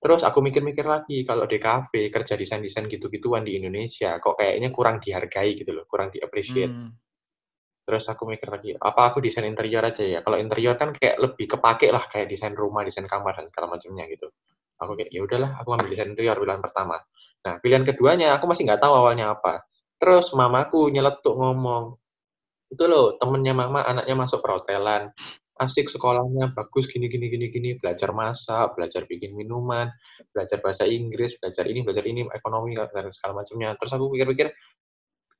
Terus 0.01 0.25
aku 0.25 0.41
mikir-mikir 0.41 0.81
lagi, 0.85 1.21
kalau 1.21 1.45
DKV 1.45 2.09
kerja 2.09 2.33
desain-desain 2.33 2.89
gitu-gituan 2.89 3.45
di 3.45 3.61
Indonesia, 3.61 4.17
kok 4.17 4.33
kayaknya 4.41 4.73
kurang 4.73 4.97
dihargai 4.97 5.53
gitu 5.53 5.69
loh, 5.69 5.85
kurang 5.85 6.09
di-appreciate. 6.09 6.73
Hmm. 6.73 6.97
Terus 7.85 8.09
aku 8.09 8.25
mikir 8.25 8.49
lagi, 8.49 8.73
apa 8.73 9.13
aku 9.13 9.21
desain 9.21 9.45
interior 9.45 9.85
aja 9.85 10.01
ya? 10.01 10.25
Kalau 10.25 10.41
interior 10.41 10.73
kan 10.73 10.89
kayak 10.97 11.21
lebih 11.21 11.45
kepake 11.45 11.93
lah, 11.93 12.01
kayak 12.09 12.25
desain 12.25 12.57
rumah, 12.57 12.81
desain 12.81 13.05
kamar, 13.05 13.37
dan 13.37 13.45
segala 13.45 13.77
macamnya 13.77 14.09
gitu. 14.09 14.33
Aku 14.81 14.99
kayak, 14.99 15.09
ya 15.11 15.21
udahlah, 15.23 15.55
aku 15.59 15.75
ambil 15.75 15.87
desain 15.87 16.11
interior 16.11 16.35
pilihan 16.35 16.59
pertama. 16.59 16.99
Nah, 17.45 17.61
pilihan 17.63 17.83
keduanya, 17.87 18.35
aku 18.35 18.49
masih 18.49 18.67
nggak 18.67 18.81
tahu 18.81 18.93
awalnya 18.95 19.35
apa. 19.37 19.63
Terus 19.95 20.35
mamaku 20.35 20.91
nyeletuk 20.91 21.35
ngomong, 21.37 21.95
itu 22.71 22.83
loh 22.89 23.15
temennya 23.15 23.53
mama 23.53 23.85
anaknya 23.85 24.15
masuk 24.17 24.41
perhotelan. 24.41 25.13
Asik 25.55 25.87
sekolahnya 25.87 26.51
bagus 26.51 26.91
gini 26.91 27.07
gini 27.07 27.31
gini 27.31 27.47
gini. 27.47 27.69
Belajar 27.79 28.11
masak 28.11 28.75
belajar 28.75 29.07
bikin 29.07 29.31
minuman 29.31 29.87
belajar 30.35 30.59
bahasa 30.59 30.83
Inggris 30.83 31.39
belajar 31.39 31.63
ini 31.71 31.79
belajar 31.79 32.03
ini 32.03 32.27
ekonomi 32.27 32.75
dan 32.75 33.07
segala 33.15 33.39
macamnya. 33.39 33.71
Terus 33.79 33.91
aku 33.95 34.11
pikir-pikir 34.11 34.51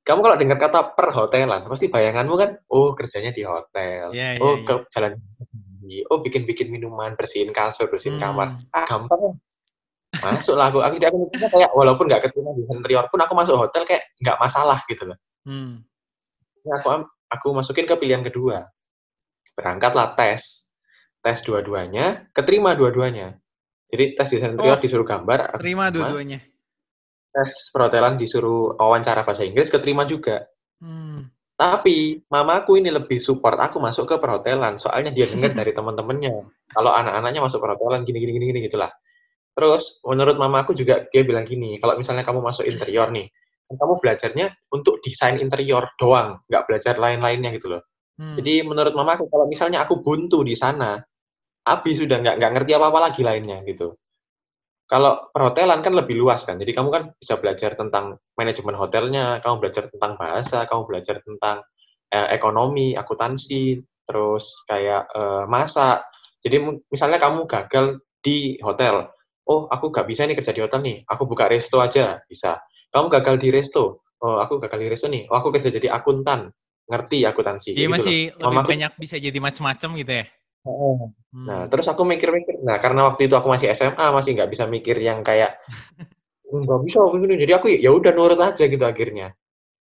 kamu 0.06 0.20
kalau 0.22 0.36
dengar 0.38 0.58
kata 0.62 0.80
perhotelan 0.96 1.66
pasti 1.68 1.92
bayanganmu 1.92 2.34
kan 2.38 2.50
oh 2.72 2.96
kerjanya 2.96 3.34
di 3.34 3.44
hotel. 3.44 4.14
Iya, 4.16 4.38
iya, 4.38 4.40
oh 4.40 4.56
ke 4.64 4.88
jalan 4.88 5.20
oh 6.06 6.18
bikin 6.18 6.42
bikin 6.42 6.68
minuman 6.68 7.14
bersihin 7.14 7.50
kasur 7.50 7.86
bersihin 7.86 8.18
kamar 8.18 8.54
Hmm. 8.54 8.74
ah 8.74 8.84
gampang 8.84 9.20
ya. 9.20 9.32
masuk 10.16 10.54
lah 10.54 10.68
aku 10.68 10.80
aku 10.80 10.96
aku 10.98 11.18
mikirnya 11.24 11.48
kayak 11.50 11.70
walaupun 11.72 12.04
nggak 12.06 12.22
keterima 12.24 12.50
di 12.52 12.62
interior 12.66 13.04
pun 13.06 13.18
aku 13.18 13.32
masuk 13.32 13.54
hotel 13.58 13.82
kayak 13.84 14.06
nggak 14.18 14.36
masalah 14.36 14.80
gitu 14.86 15.04
loh 15.04 15.18
Hmm. 15.42 15.86
Nah, 16.62 16.76
aku 16.76 16.88
aku 17.28 17.46
masukin 17.54 17.86
ke 17.86 17.94
pilihan 17.94 18.18
kedua. 18.20 18.66
Berangkatlah 19.54 20.12
tes. 20.12 20.66
Tes 21.22 21.38
dua-duanya, 21.40 22.26
keterima 22.30 22.74
dua-duanya. 22.74 23.38
Jadi 23.86 24.14
tes 24.14 24.26
desain 24.26 24.50
interior 24.50 24.74
Oh, 24.74 24.82
disuruh 24.82 25.02
gambar, 25.02 25.54
Terima 25.58 25.86
dua-duanya. 25.88 26.42
tes 27.30 27.50
perhotelan 27.70 28.18
disuruh 28.18 28.74
wawancara 28.74 29.22
bahasa 29.22 29.42
Inggris, 29.42 29.70
keterima 29.70 30.02
juga. 30.02 30.50
Hmm. 30.78 31.30
Tapi 31.56 32.20
mamaku 32.28 32.84
ini 32.84 32.92
lebih 32.92 33.16
support 33.16 33.56
aku 33.56 33.80
masuk 33.80 34.04
ke 34.04 34.16
perhotelan, 34.20 34.76
soalnya 34.76 35.08
dia 35.08 35.24
dengar 35.24 35.52
dari 35.58 35.72
teman-temannya. 35.72 36.44
Kalau 36.68 36.92
anak-anaknya 36.92 37.40
masuk 37.40 37.64
perhotelan 37.64 38.04
gini 38.04 38.20
gini 38.20 38.32
gini 38.36 38.44
gini 38.52 38.60
gitulah. 38.68 38.92
Terus 39.56 40.04
menurut 40.04 40.36
mamaku 40.36 40.76
juga 40.76 41.08
dia 41.08 41.24
bilang 41.24 41.48
gini, 41.48 41.80
kalau 41.80 41.96
misalnya 41.96 42.28
kamu 42.28 42.44
masuk 42.44 42.68
interior 42.68 43.08
nih, 43.08 43.32
kan 43.72 43.74
kamu 43.80 43.94
belajarnya 44.04 44.46
untuk 44.68 45.00
desain 45.00 45.40
interior 45.40 45.88
doang, 45.96 46.44
nggak 46.44 46.62
belajar 46.68 46.94
lain-lainnya 47.00 47.56
gitu 47.56 47.72
loh. 47.72 47.82
Hmm. 48.20 48.36
Jadi 48.36 48.60
menurut 48.60 48.92
mamaku 48.92 49.24
kalau 49.32 49.48
misalnya 49.48 49.80
aku 49.88 50.04
buntu 50.04 50.44
di 50.44 50.52
sana, 50.52 51.00
habis 51.64 51.96
sudah 51.96 52.20
nggak 52.20 52.36
nggak 52.36 52.52
ngerti 52.52 52.72
apa-apa 52.76 52.98
lagi 53.08 53.24
lainnya 53.24 53.64
gitu. 53.64 53.96
Kalau 54.86 55.34
perhotelan 55.34 55.82
kan 55.82 55.90
lebih 55.98 56.14
luas 56.14 56.46
kan, 56.46 56.62
jadi 56.62 56.70
kamu 56.70 56.88
kan 56.94 57.02
bisa 57.18 57.34
belajar 57.42 57.74
tentang 57.74 58.22
manajemen 58.38 58.78
hotelnya, 58.78 59.42
kamu 59.42 59.58
belajar 59.58 59.90
tentang 59.90 60.14
bahasa, 60.14 60.62
kamu 60.62 60.86
belajar 60.86 61.18
tentang 61.26 61.66
eh, 62.14 62.28
ekonomi, 62.30 62.94
akuntansi, 62.94 63.82
terus 64.06 64.62
kayak 64.70 65.10
eh, 65.10 65.44
masak. 65.50 66.06
Jadi 66.38 66.86
misalnya 66.86 67.18
kamu 67.18 67.50
gagal 67.50 67.98
di 68.22 68.54
hotel, 68.62 69.10
oh 69.50 69.66
aku 69.66 69.90
nggak 69.90 70.06
bisa 70.06 70.22
nih 70.22 70.38
kerja 70.38 70.54
di 70.54 70.62
hotel 70.62 70.80
nih, 70.86 71.02
aku 71.02 71.22
buka 71.26 71.50
resto 71.50 71.82
aja 71.82 72.22
bisa. 72.30 72.62
Kamu 72.94 73.10
gagal 73.10 73.42
di 73.42 73.50
resto, 73.50 74.06
oh 74.22 74.38
aku 74.38 74.62
gagal 74.62 74.86
di 74.86 74.88
resto 74.90 75.10
nih, 75.10 75.26
oh 75.26 75.34
aku 75.34 75.50
kerja 75.50 75.74
jadi 75.74 75.90
akuntan, 75.98 76.46
ngerti 76.86 77.26
akuntansi. 77.26 77.74
Jadi 77.74 77.82
kayak 77.82 77.90
gitu 77.90 77.90
loh. 77.90 77.98
masih 77.98 78.20
lebih 78.38 78.46
Mamaku- 78.62 78.70
banyak 78.70 78.92
bisa 79.02 79.16
jadi 79.18 79.38
macam-macam 79.42 79.90
gitu 79.98 80.12
ya. 80.22 80.24
Hmm. 80.66 81.46
Nah, 81.46 81.62
terus 81.70 81.86
aku 81.86 82.02
mikir-mikir. 82.02 82.58
Nah, 82.66 82.82
karena 82.82 83.06
waktu 83.06 83.30
itu 83.30 83.34
aku 83.38 83.46
masih 83.46 83.70
SMA, 83.70 84.06
masih 84.10 84.34
nggak 84.34 84.50
bisa 84.50 84.64
mikir 84.66 84.98
yang 84.98 85.22
kayak 85.22 85.62
nggak 86.50 86.80
bisa 86.82 86.98
begini. 87.14 87.34
Jadi 87.38 87.52
aku 87.54 87.66
ya 87.70 87.90
udah 87.94 88.12
nurut 88.12 88.40
aja 88.42 88.64
gitu 88.66 88.82
akhirnya. 88.82 89.34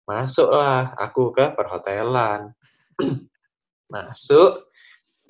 Masuklah 0.09 0.97
aku 0.97 1.31
ke 1.37 1.53
perhotelan. 1.53 2.57
Masuk. 3.93 4.71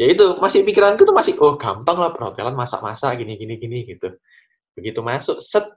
ya 0.00 0.08
itu 0.08 0.40
masih 0.40 0.64
pikiranku 0.64 1.04
tuh 1.04 1.12
masih 1.12 1.36
oh 1.44 1.60
gampang 1.60 2.00
lah 2.00 2.08
perhotelan 2.08 2.56
masak-masak 2.56 3.20
gini 3.20 3.36
gini 3.36 3.60
gini 3.60 3.84
gitu 3.84 4.16
begitu 4.72 5.04
masuk 5.04 5.44
set 5.44 5.68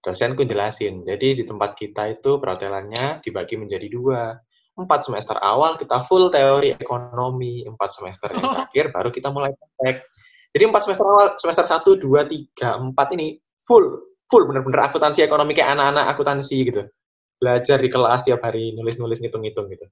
dosenku 0.00 0.48
jelasin 0.48 1.04
jadi 1.04 1.36
di 1.36 1.44
tempat 1.44 1.76
kita 1.76 2.08
itu 2.08 2.40
perhotelannya 2.40 3.20
dibagi 3.20 3.60
menjadi 3.60 3.84
dua 3.92 4.32
empat 4.76 5.08
semester 5.08 5.36
awal 5.40 5.80
kita 5.80 6.04
full 6.04 6.28
teori 6.28 6.76
ekonomi 6.76 7.64
empat 7.64 7.90
semester 7.96 8.28
yang 8.36 8.44
terakhir 8.44 8.84
baru 8.92 9.08
kita 9.08 9.28
mulai 9.32 9.50
praktek. 9.56 10.04
Jadi 10.52 10.62
empat 10.68 10.82
semester 10.84 11.06
awal 11.08 11.26
semester 11.40 11.64
satu 11.64 11.90
dua 11.96 12.28
tiga 12.28 12.76
empat 12.76 13.16
ini 13.16 13.40
full 13.64 14.04
full 14.28 14.44
bener-bener 14.44 14.86
akuntansi 14.86 15.24
ekonomi 15.24 15.56
kayak 15.56 15.74
anak-anak 15.74 16.12
akuntansi 16.12 16.56
gitu. 16.68 16.82
Belajar 17.40 17.80
di 17.80 17.88
kelas 17.88 18.24
tiap 18.24 18.40
hari 18.44 18.76
nulis-nulis 18.76 19.20
ngitung-ngitung 19.20 19.68
gitu. 19.72 19.86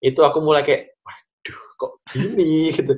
Itu 0.00 0.24
aku 0.24 0.40
mulai 0.40 0.64
kayak 0.64 0.96
waduh 1.04 1.60
kok 1.76 1.92
gini? 2.12 2.68
Gitu. 2.76 2.96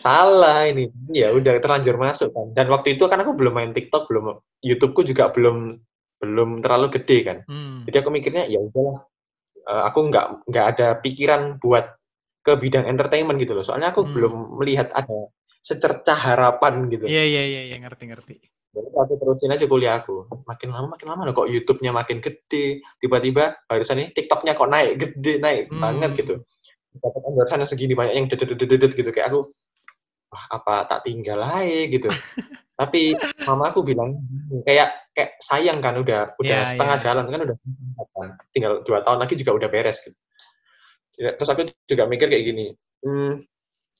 Salah 0.00 0.68
ini. 0.68 0.88
Ya 1.12 1.32
udah 1.32 1.60
terlanjur 1.60 1.96
masuk 1.96 2.32
kan. 2.32 2.52
Dan 2.56 2.68
waktu 2.72 2.96
itu 2.96 3.04
kan 3.08 3.20
aku 3.20 3.36
belum 3.36 3.56
main 3.56 3.72
TikTok 3.72 4.08
belum 4.08 4.40
YouTubeku 4.64 5.08
juga 5.08 5.32
belum 5.32 5.80
belum 6.20 6.60
terlalu 6.60 6.92
gede 7.00 7.18
kan. 7.24 7.38
Hmm. 7.48 7.80
Jadi 7.88 7.96
aku 7.96 8.12
mikirnya 8.12 8.44
ya 8.44 8.60
udahlah, 8.60 9.08
uh, 9.70 9.82
aku 9.86 10.10
nggak 10.10 10.26
nggak 10.50 10.66
ada 10.76 10.88
pikiran 10.98 11.62
buat 11.62 11.94
ke 12.42 12.52
bidang 12.58 12.90
entertainment 12.90 13.38
gitu 13.38 13.54
loh. 13.54 13.62
Soalnya 13.62 13.94
aku 13.94 14.02
hmm. 14.02 14.12
belum 14.12 14.34
melihat 14.58 14.90
ada 14.96 15.30
secercah 15.62 16.18
harapan 16.18 16.90
gitu. 16.90 17.06
Iya 17.06 17.22
iya 17.22 17.42
iya 17.46 17.62
ya, 17.70 17.76
ngerti 17.78 18.04
ngerti. 18.10 18.34
Jadi 18.70 18.88
aku 18.94 19.14
terusin 19.18 19.52
aja 19.52 19.66
kuliah 19.66 20.00
aku. 20.00 20.26
Makin 20.46 20.68
lama 20.70 20.88
makin 20.94 21.06
lama 21.10 21.22
loh 21.28 21.34
kok 21.36 21.50
YouTube-nya 21.50 21.92
makin 21.94 22.18
gede. 22.18 22.80
Tiba-tiba 22.98 23.60
barusan 23.66 24.02
ini 24.02 24.08
TikTok-nya 24.14 24.56
kok 24.56 24.70
naik 24.70 24.92
gede 24.98 25.38
naik 25.38 25.70
hmm. 25.70 25.78
banget 25.78 26.10
gitu. 26.24 26.34
Dapat 26.90 27.22
endorse 27.22 27.70
segini 27.70 27.94
banyak 27.94 28.14
yang 28.18 28.26
dedet 28.26 28.92
gitu 28.98 29.10
kayak 29.14 29.30
aku 29.30 29.46
wah 30.30 30.44
apa 30.54 30.86
tak 30.86 31.06
tinggal 31.06 31.38
aja 31.42 31.80
gitu. 31.86 32.08
Tapi 32.80 33.12
mama 33.44 33.68
aku 33.68 33.84
bilang 33.84 34.16
kayak 34.64 35.12
kayak 35.12 35.36
sayang 35.36 35.84
kan 35.84 36.00
udah 36.00 36.32
udah 36.40 36.58
yeah, 36.64 36.64
setengah 36.64 36.96
yeah. 36.96 37.04
jalan 37.04 37.24
kan 37.28 37.40
udah 37.44 37.56
tinggal 38.56 38.80
dua 38.80 39.04
tahun 39.04 39.20
lagi 39.20 39.36
juga 39.36 39.52
udah 39.52 39.68
beres 39.68 40.00
gitu. 40.00 40.16
Terus 41.20 41.48
aku 41.52 41.68
juga 41.84 42.08
mikir 42.08 42.32
kayak 42.32 42.44
gini, 42.48 42.72
hmm, 43.04 43.44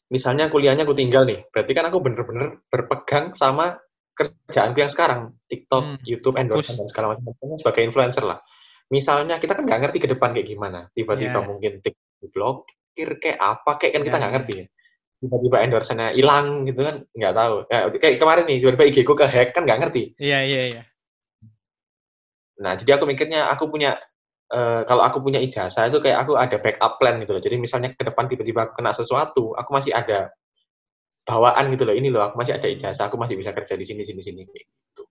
misalnya 0.08 0.48
kuliahnya 0.48 0.88
aku 0.88 0.96
tinggal 0.96 1.28
nih, 1.28 1.44
berarti 1.52 1.72
kan 1.76 1.84
aku 1.92 2.00
bener-bener 2.00 2.64
berpegang 2.72 3.36
sama 3.36 3.76
kerjaanku 4.16 4.80
yang 4.80 4.88
sekarang, 4.88 5.36
TikTok, 5.44 6.00
hmm. 6.00 6.08
YouTube, 6.08 6.40
endorsement 6.40 6.80
dan 6.80 6.88
segala 6.88 7.06
macam 7.12 7.36
sebagai 7.60 7.84
influencer 7.84 8.24
lah. 8.24 8.40
Misalnya 8.88 9.36
kita 9.36 9.52
kan 9.52 9.68
nggak 9.68 9.80
ngerti 9.84 9.98
ke 10.00 10.08
depan 10.08 10.32
kayak 10.32 10.48
gimana, 10.48 10.88
tiba-tiba 10.96 11.44
yeah. 11.44 11.44
mungkin 11.44 11.72
TikTok 11.84 12.32
blogger 12.32 13.10
kayak 13.20 13.36
apa 13.36 13.70
kayak 13.76 13.92
kan 14.00 14.02
kita 14.08 14.16
iya, 14.16 14.20
nggak 14.24 14.32
yeah. 14.32 14.36
ngerti 14.40 14.52
ya 14.56 14.66
tiba-tiba 15.20 15.60
endorse-nya 15.60 16.16
hilang 16.16 16.64
gitu 16.64 16.80
kan 16.80 17.04
nggak 17.12 17.34
tahu. 17.36 17.54
Ya, 17.68 17.78
kayak 17.92 18.16
kemarin 18.16 18.44
nih 18.48 18.58
tiba-tiba 18.64 18.84
IG 18.88 18.98
ku 19.04 19.12
ke 19.12 19.28
hack 19.28 19.52
kan 19.52 19.68
nggak 19.68 19.78
ngerti. 19.84 20.02
Iya 20.16 20.38
iya 20.48 20.62
iya. 20.72 20.82
Nah 22.60 22.72
jadi 22.76 22.96
aku 22.96 23.04
mikirnya 23.04 23.52
aku 23.52 23.68
punya 23.68 24.00
uh, 24.52 24.82
kalau 24.88 25.04
aku 25.04 25.20
punya 25.20 25.36
ijazah 25.40 25.92
itu 25.92 26.00
kayak 26.00 26.24
aku 26.24 26.40
ada 26.40 26.56
backup 26.56 26.96
plan 26.96 27.20
gitu 27.20 27.36
loh. 27.36 27.42
Jadi 27.44 27.56
misalnya 27.60 27.92
ke 27.92 28.00
depan 28.00 28.32
tiba-tiba 28.32 28.72
kena 28.72 28.96
sesuatu 28.96 29.52
aku 29.52 29.70
masih 29.76 29.92
ada 29.92 30.32
bawaan 31.28 31.68
gitu 31.76 31.84
loh. 31.84 31.92
Ini 31.92 32.08
loh 32.08 32.32
aku 32.32 32.40
masih 32.40 32.56
ada 32.56 32.68
ijazah 32.72 33.12
aku 33.12 33.20
masih 33.20 33.36
bisa 33.36 33.52
kerja 33.52 33.76
di 33.76 33.84
sini 33.84 34.02
sini 34.08 34.24
sini 34.24 34.40
gitu. 34.48 35.04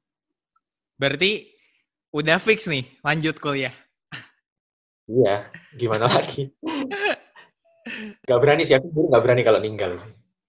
Berarti 0.97 1.53
udah 2.09 2.41
fix 2.41 2.65
nih 2.65 2.85
lanjut 3.05 3.37
kuliah. 3.37 3.73
Iya 5.09 5.49
gimana 5.73 6.05
lagi 6.05 6.53
Gak 8.25 8.39
berani 8.39 8.63
sih, 8.65 8.75
aku 8.77 8.89
nggak 9.09 9.23
berani 9.23 9.41
kalau 9.45 9.59
ninggal. 9.59 9.97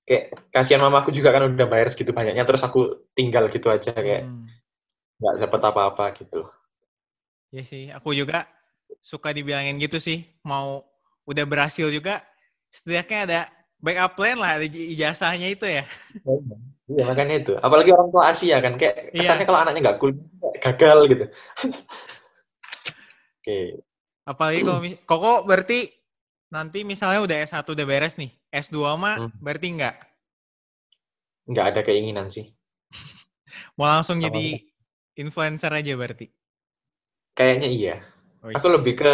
Kayak 0.05 0.35
kasihan 0.51 0.83
mamaku 0.83 1.15
juga 1.15 1.31
kan 1.31 1.47
udah 1.47 1.67
bayar 1.71 1.89
segitu 1.93 2.11
banyaknya, 2.11 2.43
terus 2.43 2.63
aku 2.67 3.07
tinggal 3.15 3.47
gitu 3.47 3.71
aja 3.71 3.95
kayak 3.95 4.27
hmm. 4.27 4.47
nggak 5.23 5.35
dapat 5.47 5.61
apa-apa 5.71 6.05
gitu. 6.19 6.47
Iya 7.51 7.63
sih, 7.67 7.85
aku 7.91 8.15
juga 8.15 8.47
suka 9.03 9.31
dibilangin 9.31 9.79
gitu 9.79 9.99
sih. 10.03 10.27
Mau 10.43 10.87
udah 11.27 11.45
berhasil 11.47 11.87
juga, 11.91 12.23
setidaknya 12.71 13.19
ada 13.27 13.41
backup 13.81 14.13
plan 14.19 14.39
lah, 14.39 14.61
ijazahnya 14.67 15.49
itu 15.51 15.67
ya. 15.67 15.85
Iya 16.91 17.03
makanya 17.07 17.35
itu. 17.39 17.53
Apalagi 17.59 17.95
orang 17.95 18.11
tua 18.11 18.35
Asia 18.35 18.59
kan, 18.59 18.75
kayak 18.75 19.15
iya. 19.15 19.23
kesannya 19.23 19.47
iya. 19.47 19.49
kalau 19.49 19.61
anaknya 19.63 19.81
nggak 19.87 19.99
cool, 20.03 20.13
gagal 20.59 20.99
gitu. 21.07 21.25
Oke. 23.41 23.47
Okay. 23.47 23.67
Apalagi 24.27 24.61
kalau 24.63 24.81
Koko 25.07 25.33
berarti 25.47 26.00
nanti 26.51 26.83
misalnya 26.83 27.23
udah 27.23 27.37
S1 27.47 27.63
udah 27.63 27.87
beres 27.87 28.19
nih, 28.19 28.35
S2 28.51 28.79
mah 28.99 29.17
hmm. 29.27 29.39
berarti 29.39 29.67
enggak? 29.71 29.97
Enggak 31.47 31.67
ada 31.75 31.81
keinginan 31.87 32.27
sih. 32.29 32.51
Mau 33.79 33.87
langsung 33.87 34.19
Sama 34.19 34.27
jadi 34.29 34.67
influencer 35.15 35.71
aja 35.71 35.95
berarti? 35.95 36.27
Kayaknya 37.39 37.69
iya. 37.71 37.97
Oh, 38.43 38.51
iya. 38.51 38.59
Aku 38.59 38.67
lebih 38.69 38.99
ke 38.99 39.13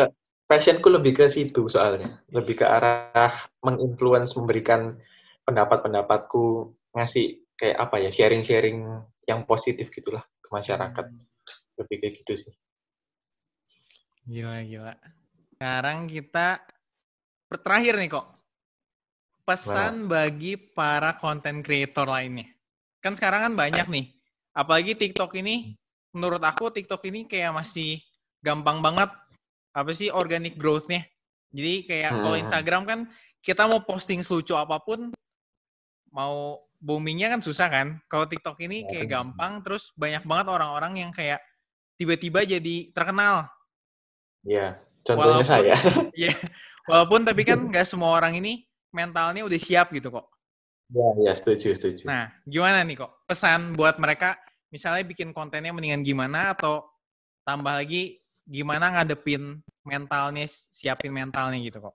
passionku 0.48 0.88
lebih 0.88 1.12
ke 1.12 1.26
situ 1.28 1.68
soalnya, 1.68 2.24
lebih 2.32 2.62
ke 2.62 2.66
arah 2.66 3.30
menginfluence, 3.60 4.34
memberikan 4.38 4.96
pendapat-pendapatku, 5.44 6.72
ngasih 6.96 7.44
kayak 7.60 7.76
apa 7.78 7.96
ya, 8.00 8.10
sharing-sharing 8.10 8.82
yang 9.28 9.44
positif 9.44 9.92
gitulah 9.92 10.24
ke 10.40 10.48
masyarakat. 10.50 11.04
Hmm. 11.04 11.24
Lebih 11.76 11.96
kayak 12.00 12.14
gitu 12.24 12.32
sih. 12.48 12.54
Gila, 14.26 14.64
gila. 14.64 14.94
Sekarang 15.54 16.08
kita 16.10 16.64
terakhir 17.54 17.94
nih 17.98 18.10
kok. 18.10 18.26
Pesan 19.46 20.06
Mana? 20.06 20.10
bagi 20.10 20.58
para 20.58 21.14
content 21.14 21.62
creator 21.62 22.06
lainnya. 22.10 22.50
Kan 22.98 23.14
sekarang 23.14 23.46
kan 23.46 23.54
banyak 23.54 23.86
nih. 23.86 24.06
Apalagi 24.50 24.98
TikTok 24.98 25.38
ini, 25.38 25.78
menurut 26.10 26.42
aku 26.42 26.72
TikTok 26.72 27.06
ini 27.06 27.28
kayak 27.30 27.54
masih 27.54 28.02
gampang 28.42 28.82
banget 28.82 29.12
apa 29.76 29.90
sih 29.92 30.10
organic 30.10 30.58
growth-nya. 30.58 31.04
Jadi 31.54 31.86
kayak 31.86 32.10
hmm. 32.10 32.22
kalau 32.24 32.36
Instagram 32.40 32.82
kan 32.88 33.00
kita 33.44 33.62
mau 33.70 33.78
posting 33.84 34.24
selucu 34.26 34.58
apa 34.58 34.82
pun 34.82 35.14
mau 36.10 36.66
boomingnya 36.80 37.30
kan 37.30 37.40
susah 37.44 37.68
kan. 37.68 38.00
Kalau 38.10 38.26
TikTok 38.26 38.58
ini 38.64 38.82
iya, 38.82 38.88
kayak 38.90 39.08
gampang, 39.12 39.62
terus 39.62 39.92
banyak 39.94 40.24
banget 40.24 40.46
orang-orang 40.50 41.06
yang 41.06 41.10
kayak 41.12 41.38
tiba-tiba 42.00 42.44
jadi 42.44 42.90
terkenal. 42.92 43.48
Iya, 44.46 44.78
contohnya 45.02 45.42
Walaupun, 45.42 45.48
saya. 45.48 45.74
Iya, 46.20 46.32
Walaupun 46.86 47.26
tapi 47.26 47.42
kan 47.42 47.58
nggak 47.70 47.86
semua 47.86 48.14
orang 48.16 48.38
ini 48.38 48.64
mentalnya 48.94 49.42
udah 49.44 49.58
siap 49.60 49.92
gitu 49.92 50.08
kok. 50.08 50.26
Ya, 50.94 51.06
ya 51.18 51.32
setuju, 51.34 51.74
setuju. 51.74 52.06
Nah, 52.06 52.30
gimana 52.46 52.86
nih 52.86 53.02
kok 53.02 53.26
pesan 53.26 53.74
buat 53.74 53.98
mereka 53.98 54.38
misalnya 54.70 55.02
bikin 55.02 55.34
kontennya 55.34 55.74
mendingan 55.74 56.06
gimana 56.06 56.54
atau 56.54 56.86
tambah 57.42 57.74
lagi 57.74 58.22
gimana 58.46 58.94
ngadepin 58.94 59.58
mentalnya, 59.82 60.46
siapin 60.46 61.10
mentalnya 61.10 61.58
gitu 61.58 61.82
kok? 61.82 61.94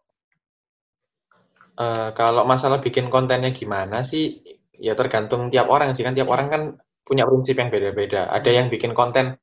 Uh, 1.80 2.12
kalau 2.12 2.43
masalah 2.43 2.84
bikin 2.84 3.08
kontennya 3.08 3.56
gimana 3.56 4.04
sih, 4.04 4.43
ya 4.75 4.91
tergantung 4.91 5.47
tiap 5.47 5.71
orang 5.71 5.95
sih 5.95 6.04
kan. 6.04 6.12
Tiap 6.12 6.27
orang 6.27 6.47
kan 6.51 6.62
punya 7.08 7.23
prinsip 7.23 7.56
yang 7.56 7.71
beda-beda. 7.71 8.27
Ada 8.27 8.51
yang 8.51 8.67
bikin 8.67 8.91
konten 8.91 9.39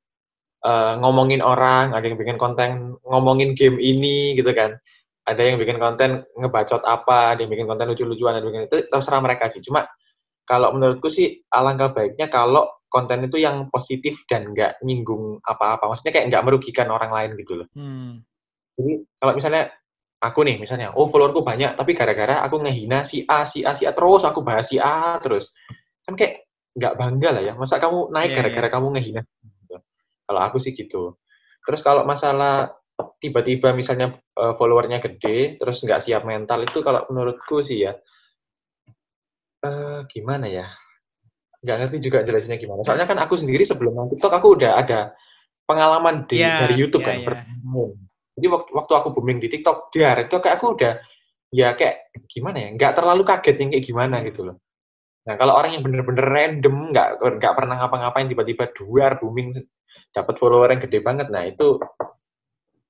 uh, 0.61 0.93
ngomongin 1.01 1.41
orang, 1.41 1.97
ada 1.97 2.05
yang 2.05 2.21
bikin 2.21 2.37
konten 2.37 3.01
ngomongin 3.01 3.57
game 3.57 3.81
ini 3.81 4.37
gitu 4.37 4.53
kan 4.53 4.77
ada 5.29 5.43
yang 5.45 5.61
bikin 5.61 5.77
konten 5.77 6.25
ngebacot 6.41 6.81
apa, 6.89 7.37
ada 7.37 7.45
yang 7.45 7.53
bikin 7.53 7.69
konten 7.69 7.93
lucu-lucuan, 7.93 8.41
ada 8.41 8.49
yang 8.49 8.49
bikin 8.49 8.65
itu 8.65 8.79
terserah 8.89 9.21
mereka 9.21 9.53
sih. 9.53 9.61
Cuma 9.61 9.85
kalau 10.49 10.73
menurutku 10.73 11.13
sih 11.13 11.45
alangkah 11.53 11.93
baiknya 11.93 12.33
kalau 12.33 12.65
konten 12.89 13.29
itu 13.29 13.37
yang 13.37 13.69
positif 13.69 14.25
dan 14.25 14.49
nggak 14.57 14.81
nyinggung 14.81 15.37
apa-apa. 15.45 15.93
Maksudnya 15.93 16.13
kayak 16.17 16.27
nggak 16.33 16.45
merugikan 16.49 16.89
orang 16.89 17.13
lain 17.13 17.31
gitu 17.37 17.61
loh. 17.61 17.69
Hmm. 17.77 18.25
Jadi 18.81 19.05
kalau 19.21 19.33
misalnya 19.37 19.63
aku 20.25 20.41
nih 20.49 20.57
misalnya, 20.57 20.97
oh 20.97 21.05
followerku 21.05 21.45
banyak, 21.45 21.77
tapi 21.77 21.93
gara-gara 21.93 22.41
aku 22.41 22.65
ngehina 22.65 23.05
si 23.05 23.29
A, 23.29 23.45
si 23.45 23.61
A, 23.69 23.77
si 23.77 23.85
A 23.85 23.93
terus 23.93 24.25
aku 24.25 24.41
bahas 24.41 24.73
si 24.73 24.81
A 24.81 25.21
terus, 25.21 25.53
kan 26.09 26.17
kayak 26.17 26.49
nggak 26.73 26.97
bangga 26.97 27.29
lah 27.37 27.43
ya. 27.45 27.53
Masa 27.53 27.77
kamu 27.77 28.09
naik 28.09 28.33
iya, 28.33 28.37
gara-gara 28.41 28.57
yeah, 28.57 28.65
yeah. 28.65 28.73
kamu 28.73 28.87
ngehina? 28.97 29.23
Kalau 30.25 30.41
aku 30.41 30.57
sih 30.57 30.73
gitu. 30.73 31.21
Terus 31.69 31.85
kalau 31.85 32.09
masalah 32.09 32.78
tiba-tiba 33.19 33.71
misalnya 33.75 34.15
uh, 34.39 34.55
followernya 34.59 34.99
gede 34.99 35.59
terus 35.59 35.83
nggak 35.83 36.03
siap 36.03 36.23
mental 36.27 36.67
itu 36.67 36.83
kalau 36.83 37.07
menurutku 37.11 37.63
sih 37.63 37.87
ya 37.87 37.95
uh, 39.65 40.07
gimana 40.07 40.47
ya? 40.47 40.67
Nggak 41.63 41.77
ngerti 41.85 41.97
juga 41.99 42.23
jelasinnya 42.23 42.59
gimana. 42.59 42.87
Soalnya 42.87 43.07
kan 43.11 43.19
aku 43.19 43.35
sendiri 43.39 43.67
sebelum 43.67 43.95
nonton 43.95 44.19
TikTok 44.19 44.35
aku 44.35 44.49
udah 44.59 44.79
ada 44.79 45.01
pengalaman 45.67 46.25
di 46.31 46.41
yeah, 46.41 46.65
dari 46.65 46.81
YouTube 46.81 47.05
yeah, 47.05 47.29
kan 47.29 47.45
yeah. 47.45 47.93
jadi 48.41 48.47
waktu 48.49 48.71
waktu 48.73 48.93
aku 48.97 49.09
booming 49.13 49.37
di 49.37 49.53
TikTok 49.53 49.93
dia 49.93 50.17
itu 50.17 50.33
kayak 50.41 50.57
aku 50.57 50.81
udah 50.81 50.97
ya 51.53 51.75
kayak 51.75 52.15
gimana 52.31 52.57
ya? 52.63 52.69
Nggak 52.79 52.93
terlalu 53.03 53.23
kaget 53.27 53.57
yang 53.59 53.71
kayak 53.75 53.85
gimana 53.85 54.17
gitu 54.25 54.41
loh. 54.49 54.57
Nah 55.27 55.35
kalau 55.37 55.59
orang 55.59 55.77
yang 55.77 55.83
bener-bener 55.85 56.25
random 56.25 56.95
nggak 56.95 57.09
nggak 57.21 57.55
pernah 57.59 57.75
ngapa-ngapain 57.77 58.31
tiba-tiba 58.31 58.71
duar 58.73 59.19
booming 59.19 59.53
dapat 60.15 60.35
follower 60.41 60.73
yang 60.73 60.81
gede 60.81 60.99
banget 61.05 61.29
nah 61.29 61.45
itu 61.45 61.77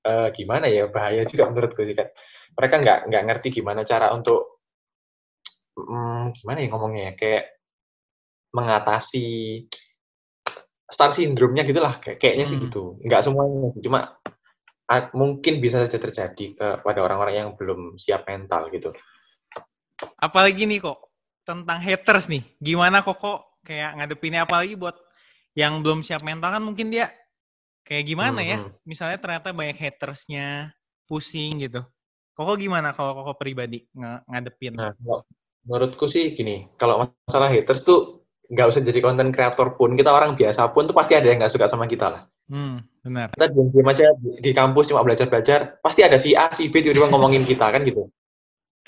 uh, 0.09 0.27
gimana 0.33 0.65
ya 0.65 0.89
bahaya 0.89 1.21
juga 1.29 1.45
menurutku 1.45 1.85
sih 1.85 1.93
kan 1.93 2.09
mereka 2.57 2.75
nggak 2.81 2.99
nggak 3.13 3.23
ngerti 3.29 3.47
gimana 3.61 3.85
cara 3.85 4.09
untuk 4.09 4.65
hmm, 5.77 6.35
gimana 6.35 6.57
ya 6.59 6.67
ngomongnya 6.73 7.03
ya, 7.11 7.13
kayak 7.15 7.43
mengatasi 8.49 9.27
star 10.89 11.13
syndrome-nya 11.13 11.63
gitulah 11.63 12.01
kayak 12.01 12.17
kayaknya 12.17 12.45
sih 12.49 12.57
Hmm. 12.57 12.65
gitu. 12.65 12.81
Nggak 13.05 13.21
semuanya 13.21 13.69
sih, 13.77 13.81
cuma 13.85 14.17
mungkin 15.13 15.61
bisa 15.61 15.85
saja 15.85 16.01
terjadi 16.01 16.45
kepada 16.57 17.05
orang-orang 17.05 17.35
yang 17.45 17.49
belum 17.53 17.93
siap 18.01 18.25
mental 18.25 18.73
gitu. 18.73 18.89
Apalagi 20.17 20.65
nih 20.65 20.81
kok 20.81 21.13
tentang 21.45 21.77
haters 21.77 22.25
nih. 22.25 22.41
Gimana 22.57 23.05
kok 23.05 23.21
kok 23.21 23.61
kayak 23.61 24.01
ngadepinnya 24.01 24.49
apalagi 24.49 24.73
buat 24.73 24.97
yang 25.53 25.85
belum 25.85 26.01
siap 26.01 26.25
mental 26.25 26.57
kan 26.57 26.63
mungkin 26.65 26.89
dia 26.89 27.13
kayak 27.89 28.05
gimana 28.05 28.39
ya? 28.45 28.57
Mhm. 28.61 28.85
Misalnya 28.85 29.17
ternyata 29.17 29.49
banyak 29.49 29.77
hatersnya, 29.81 30.77
pusing 31.09 31.65
gitu. 31.65 31.81
Koko 32.37 32.53
gimana 32.55 32.93
kalau 32.93 33.17
koko 33.17 33.33
pribadi 33.35 33.89
nge- 33.97 34.23
ngadepin? 34.29 34.77
Nah, 34.77 34.93
kalau 34.93 35.25
menurutku 35.65 36.05
sih 36.05 36.31
gini, 36.37 36.69
kalau 36.77 37.03
masalah 37.03 37.49
haters 37.51 37.81
tuh 37.83 38.23
nggak 38.47 38.69
usah 38.69 38.81
jadi 38.85 39.01
konten 39.01 39.33
kreator 39.33 39.73
pun, 39.75 39.97
kita 39.97 40.13
orang 40.13 40.37
biasa 40.37 40.69
pun 40.71 40.85
tuh 40.85 40.95
pasti 40.95 41.17
ada 41.17 41.27
yang 41.27 41.41
nggak 41.41 41.51
suka 41.51 41.65
sama 41.67 41.89
kita 41.89 42.07
lah. 42.07 42.21
Hmm, 42.49 42.81
benar. 43.05 43.29
Kita 43.33 43.45
diam-diam 43.51 43.87
aja 43.89 44.05
di, 44.17 44.41
di 44.41 44.51
kampus 44.55 44.89
cuma 44.89 45.05
belajar-belajar, 45.05 45.81
pasti 45.83 46.01
ada 46.01 46.17
si 46.17 46.33
A, 46.33 46.49
si 46.53 46.69
B 46.69 46.81
tiba-tiba 46.81 47.09
ngomongin 47.11 47.43
kita 47.45 47.69
kan 47.69 47.81
gitu. 47.85 48.09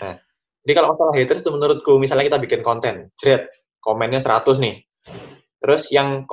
Nah, 0.02 0.18
jadi 0.66 0.74
kalau 0.78 0.98
masalah 0.98 1.14
haters 1.14 1.46
tuh 1.46 1.54
menurutku, 1.54 1.98
misalnya 2.02 2.26
kita 2.26 2.40
bikin 2.42 2.62
konten, 2.66 3.14
jret, 3.18 3.50
komennya 3.82 4.22
100 4.22 4.58
nih. 4.58 4.82
Terus 5.62 5.94
yang 5.94 6.26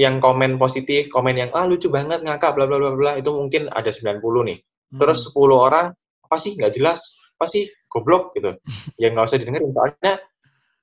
yang 0.00 0.16
komen 0.24 0.56
positif, 0.56 1.12
komen 1.12 1.36
yang 1.36 1.50
ah 1.52 1.68
lucu 1.68 1.92
banget 1.92 2.24
ngakak 2.24 2.56
bla 2.56 2.64
bla 2.64 2.80
bla 2.80 2.96
bla 2.96 3.12
itu 3.20 3.28
mungkin 3.28 3.68
ada 3.68 3.92
90 3.92 4.24
nih. 4.48 4.58
Terus 4.96 5.28
Hmm. 5.28 5.36
10 5.36 5.52
orang 5.60 5.86
apa 6.24 6.36
sih 6.40 6.56
nggak 6.56 6.72
jelas, 6.80 7.20
apa 7.36 7.44
sih 7.44 7.68
goblok 7.92 8.32
gitu. 8.32 8.56
ya 9.00 9.12
nggak 9.12 9.28
usah 9.28 9.36
didengerin 9.36 9.70
soalnya 9.76 10.12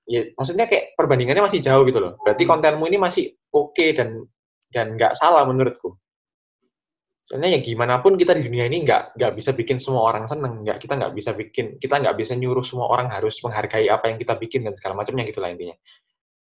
ya 0.07 0.21
maksudnya 0.37 0.65
kayak 0.69 0.93
perbandingannya 0.93 1.43
masih 1.49 1.59
jauh 1.59 1.83
gitu 1.89 1.97
loh. 1.97 2.21
Berarti 2.21 2.43
kontenmu 2.45 2.85
ini 2.85 3.01
masih 3.01 3.33
oke 3.49 3.85
dan 3.97 4.21
dan 4.69 4.93
nggak 4.93 5.17
salah 5.17 5.41
menurutku. 5.49 5.97
Soalnya 7.27 7.57
ya 7.57 7.59
gimana 7.59 7.99
pun 7.99 8.15
kita 8.15 8.31
di 8.37 8.45
dunia 8.45 8.69
ini 8.69 8.85
nggak 8.85 9.17
nggak 9.19 9.31
bisa 9.35 9.51
bikin 9.51 9.81
semua 9.81 10.05
orang 10.07 10.29
seneng, 10.29 10.63
nggak 10.63 10.79
kita 10.79 10.95
nggak 10.95 11.11
bisa 11.17 11.33
bikin 11.33 11.65
kita 11.81 11.99
nggak 11.99 12.15
bisa 12.15 12.37
nyuruh 12.37 12.63
semua 12.63 12.87
orang 12.93 13.09
harus 13.09 13.41
menghargai 13.43 13.89
apa 13.89 14.13
yang 14.13 14.21
kita 14.21 14.37
bikin 14.37 14.63
dan 14.63 14.77
segala 14.77 15.01
macamnya 15.01 15.25
gitulah 15.27 15.49
intinya. 15.49 15.75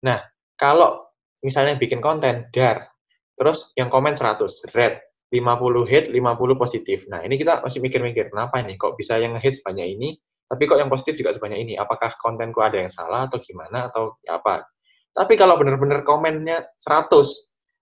Nah 0.05 0.21
kalau 0.59 1.07
misalnya 1.45 1.77
bikin 1.77 2.01
konten 2.01 2.49
dar, 2.53 2.89
terus 3.37 3.73
yang 3.77 3.93
komen 3.93 4.15
100 4.15 4.47
red, 4.73 5.01
50 5.33 5.85
hate, 5.85 6.09
50 6.13 6.55
positif. 6.57 7.05
Nah 7.11 7.21
ini 7.27 7.35
kita 7.37 7.61
masih 7.61 7.83
mikir-mikir 7.83 8.31
kenapa 8.31 8.63
ini 8.63 8.79
kok 8.79 8.95
bisa 8.95 9.19
yang 9.19 9.37
hate 9.37 9.59
sebanyak 9.59 9.99
ini, 9.99 10.09
tapi 10.47 10.63
kok 10.71 10.79
yang 10.79 10.87
positif 10.87 11.19
juga 11.19 11.35
sebanyak 11.35 11.59
ini? 11.67 11.75
Apakah 11.75 12.15
kontenku 12.17 12.63
ada 12.63 12.79
yang 12.79 12.91
salah 12.91 13.27
atau 13.27 13.43
gimana 13.43 13.91
atau 13.91 14.17
ya 14.23 14.39
apa? 14.39 14.63
Tapi 15.11 15.35
kalau 15.35 15.59
benar-benar 15.59 16.05
komennya 16.07 16.71
100 16.79 17.11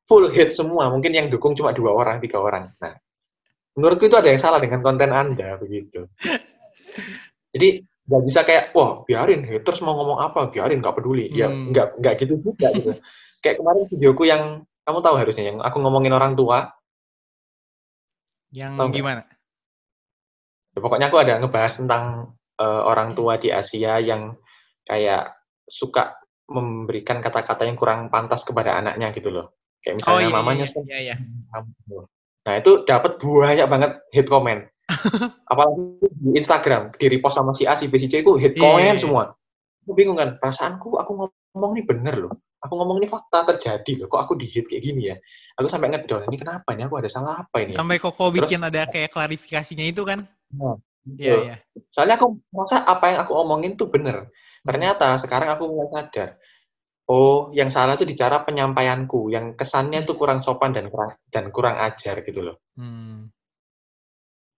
full 0.09 0.33
hate 0.33 0.55
semua, 0.55 0.88
mungkin 0.88 1.12
yang 1.12 1.27
dukung 1.29 1.53
cuma 1.53 1.75
dua 1.77 1.93
orang, 1.93 2.21
tiga 2.21 2.40
orang. 2.40 2.73
Nah, 2.81 2.95
menurutku 3.77 4.07
itu 4.09 4.17
ada 4.17 4.31
yang 4.31 4.40
salah 4.40 4.61
dengan 4.62 4.81
konten 4.81 5.11
Anda 5.11 5.59
begitu. 5.59 6.07
Jadi 7.53 7.83
nggak 8.05 8.23
bisa 8.29 8.40
kayak, 8.45 8.64
wah 8.77 9.01
biarin 9.05 9.43
haters 9.49 9.81
mau 9.81 9.97
ngomong 9.97 10.21
apa, 10.21 10.53
biarin 10.53 10.81
nggak 10.81 10.97
peduli. 10.97 11.33
Ya 11.33 11.49
Hmm. 11.49 11.73
nggak 11.73 12.01
nggak 12.01 12.14
gitu 12.25 12.35
juga 12.40 12.69
gitu. 12.77 12.93
Kayak 13.44 13.61
kemarin 13.61 13.85
videoku 13.92 14.24
yang 14.24 14.64
kamu 14.88 14.98
tahu 15.04 15.16
harusnya 15.20 15.44
yang 15.52 15.59
aku 15.61 15.76
ngomongin 15.85 16.16
orang 16.16 16.33
tua, 16.33 16.72
Yang 18.54 18.72
Tahu 18.78 18.88
gimana? 18.94 19.22
Ya, 20.74 20.78
pokoknya 20.78 21.07
aku 21.11 21.18
ada 21.18 21.42
ngebahas 21.42 21.74
tentang 21.74 22.04
eh, 22.54 22.83
orang 22.87 23.18
tua 23.18 23.35
di 23.35 23.50
Asia 23.50 23.98
yang 23.98 24.38
kayak 24.87 25.35
suka 25.66 26.14
memberikan 26.46 27.18
kata-kata 27.18 27.66
yang 27.66 27.74
kurang 27.74 28.12
pantas 28.14 28.46
kepada 28.46 28.78
anaknya 28.78 29.11
gitu 29.11 29.35
loh. 29.35 29.59
Kayak 29.83 30.00
misalnya 30.00 30.16
Oh 30.16 30.30
iya, 30.30 30.37
mamanya 30.38 30.66
iya, 30.68 30.70
"Sen, 30.70 30.83
iya, 30.87 30.98
iya. 31.12 31.16
kamu." 31.50 32.07
Nah, 32.44 32.54
itu 32.61 32.70
dapat 32.85 33.16
banyak 33.18 33.66
banget 33.66 33.90
hate 34.12 34.30
comment. 34.30 34.62
Apalagi 35.50 36.04
di 36.12 36.30
Instagram, 36.37 36.92
di 36.94 37.07
repost 37.09 37.40
sama 37.40 37.57
si 37.57 37.64
A, 37.64 37.74
si 37.74 37.88
B, 37.88 37.96
si 37.96 38.07
C 38.07 38.20
itu 38.20 38.37
hate 38.37 38.54
Iya, 38.54 38.62
comment 38.62 38.94
iya, 38.94 39.00
iya. 39.00 39.02
semua. 39.02 39.22
Aku 39.85 39.92
bingung 39.96 40.16
kan, 40.20 40.37
perasaanku 40.37 41.00
aku 41.00 41.11
ngomong 41.57 41.70
ini 41.74 41.83
bener 41.88 42.28
loh. 42.28 42.33
Aku 42.64 42.81
ngomong 42.81 42.96
ini 42.96 43.09
fakta 43.09 43.44
terjadi 43.44 44.05
loh. 44.05 44.09
Kok 44.09 44.20
aku 44.24 44.33
di 44.40 44.48
hate 44.48 44.64
kayak 44.72 44.83
gini 44.83 45.12
ya? 45.12 45.16
Aku 45.61 45.68
sampai 45.68 45.92
ngedown, 45.92 46.24
ini 46.33 46.37
kenapa 46.40 46.72
ini? 46.72 46.83
Aku 46.88 46.96
ada 46.96 47.12
salah 47.12 47.44
apa 47.44 47.61
ini? 47.61 47.77
Sampai 47.77 48.00
koko 48.00 48.33
Terus- 48.33 48.48
bikin 48.48 48.64
ada 48.64 48.88
kayak 48.88 49.12
klarifikasinya 49.12 49.85
itu 49.85 50.03
kan? 50.03 50.24
Nah, 50.57 50.81
Iya, 51.05 51.12
gitu. 51.20 51.37
iya. 51.44 51.57
Soalnya 51.92 52.16
aku 52.16 52.40
merasa 52.48 52.81
apa 52.88 53.12
yang 53.12 53.18
aku 53.20 53.33
omongin 53.37 53.77
tuh 53.77 53.92
bener. 53.92 54.33
Ternyata 54.64 55.20
sekarang 55.20 55.53
aku 55.53 55.68
mulai 55.68 55.85
sadar. 55.92 56.40
Oh, 57.05 57.53
yang 57.53 57.68
salah 57.68 58.00
tuh 58.00 58.09
di 58.09 58.16
cara 58.16 58.40
penyampaianku, 58.40 59.29
yang 59.29 59.53
kesannya 59.53 60.09
tuh 60.09 60.16
kurang 60.16 60.40
sopan 60.40 60.72
dan 60.72 60.88
kurang 60.88 61.12
dan 61.29 61.53
kurang 61.53 61.77
ajar 61.77 62.24
gitu 62.24 62.40
loh. 62.40 62.57
Hmm. 62.81 63.29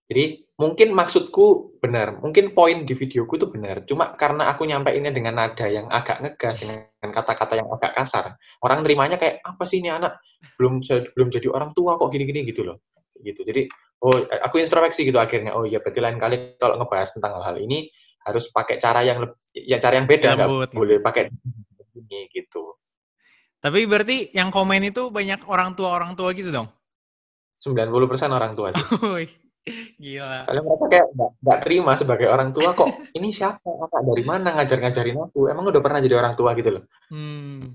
Jadi 0.06 0.38
mungkin 0.54 0.94
maksudku 0.94 1.78
benar, 1.82 2.22
mungkin 2.22 2.54
poin 2.54 2.86
di 2.86 2.94
videoku 2.94 3.34
tuh 3.42 3.50
benar. 3.50 3.82
Cuma 3.82 4.14
karena 4.14 4.46
aku 4.54 4.62
nyampeinnya 4.62 5.10
dengan 5.10 5.34
nada 5.34 5.66
yang 5.66 5.90
agak 5.90 6.22
ngegas, 6.22 6.62
dengan 6.62 6.86
kata-kata 7.02 7.58
yang 7.58 7.66
agak 7.74 7.90
kasar, 7.90 8.38
orang 8.62 8.86
nerimanya 8.86 9.18
kayak 9.18 9.42
apa 9.42 9.66
sih 9.66 9.82
ini 9.82 9.90
anak 9.90 10.22
belum 10.54 10.78
belum 10.86 11.28
jadi 11.34 11.50
orang 11.50 11.74
tua 11.74 11.98
kok 11.98 12.14
gini-gini 12.14 12.46
gitu 12.46 12.62
loh. 12.62 12.86
Gitu. 13.18 13.42
Jadi 13.42 13.66
oh 14.06 14.14
aku 14.46 14.62
introspeksi 14.62 15.10
gitu 15.10 15.18
akhirnya. 15.18 15.58
Oh 15.58 15.66
iya 15.66 15.82
berarti 15.82 15.98
lain 15.98 16.22
kali 16.22 16.54
kalau 16.54 16.78
ngebahas 16.78 17.10
tentang 17.10 17.42
hal-hal 17.42 17.58
ini 17.58 17.90
harus 18.22 18.46
pakai 18.54 18.78
cara 18.78 19.02
yang 19.02 19.26
leb- 19.26 19.42
ya 19.50 19.82
cara 19.82 19.98
yang 19.98 20.06
beda 20.06 20.38
nggak 20.38 20.70
gitu. 20.70 20.74
boleh 20.78 20.96
pakai 21.02 21.34
ini 21.98 22.30
gitu. 22.30 22.78
Tapi 23.58 23.82
berarti 23.90 24.30
yang 24.30 24.54
komen 24.54 24.86
itu 24.86 25.10
banyak 25.10 25.42
orang 25.50 25.74
tua 25.74 25.98
orang 25.98 26.14
tua 26.14 26.30
gitu 26.30 26.54
dong? 26.54 26.70
90% 27.58 28.30
orang 28.30 28.54
tua 28.54 28.70
sih. 28.70 28.86
Gila. 29.98 30.46
Soalnya 30.46 30.62
mereka 30.62 30.84
kayak 30.86 31.06
nggak 31.10 31.30
nggak 31.42 31.58
terima 31.66 31.92
sebagai 31.98 32.26
orang 32.30 32.54
tua 32.54 32.70
kok 32.70 32.86
ini 33.12 33.34
siapa 33.34 33.66
anak 33.66 34.02
dari 34.06 34.22
mana 34.22 34.48
ngajar-ngajarin 34.54 35.18
aku 35.18 35.50
emang 35.50 35.66
udah 35.66 35.82
pernah 35.82 35.98
jadi 35.98 36.14
orang 36.14 36.38
tua 36.38 36.54
gitu 36.54 36.70
loh 36.78 36.84
Hmm. 37.10 37.74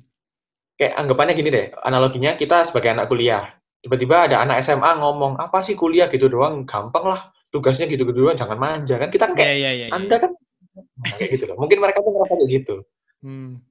kayak 0.79 0.95
anggapannya 0.95 1.35
gini 1.35 1.49
deh 1.51 1.65
analoginya 1.83 2.33
kita 2.33 2.63
sebagai 2.63 2.95
anak 2.95 3.11
kuliah 3.11 3.43
tiba-tiba 3.83 4.31
ada 4.31 4.39
anak 4.39 4.63
SMA 4.63 4.87
ngomong 4.97 5.35
apa 5.35 5.59
sih 5.61 5.75
kuliah 5.75 6.07
gitu 6.07 6.31
doang 6.31 6.63
gampang 6.63 7.05
lah 7.05 7.21
tugasnya 7.51 7.85
gitu-gitu 7.85 8.23
doang 8.23 8.39
jangan 8.39 8.55
manja 8.55 8.95
kan 8.95 9.11
kita 9.11 9.27
Iya, 9.27 9.35
kayak 9.35 9.55
iya, 9.55 9.71
iya. 9.75 9.87
iya. 9.87 9.87
anda 9.91 10.15
kan 10.17 10.31
Nah, 10.71 11.11
kayak 11.19 11.29
gitu 11.35 11.43
loh 11.51 11.59
mungkin 11.59 11.83
mereka 11.83 11.99
tuh 11.99 12.15
ngerasa 12.15 12.33
kayak 12.39 12.51
gitu 12.63 12.75
Hmm. 13.21 13.61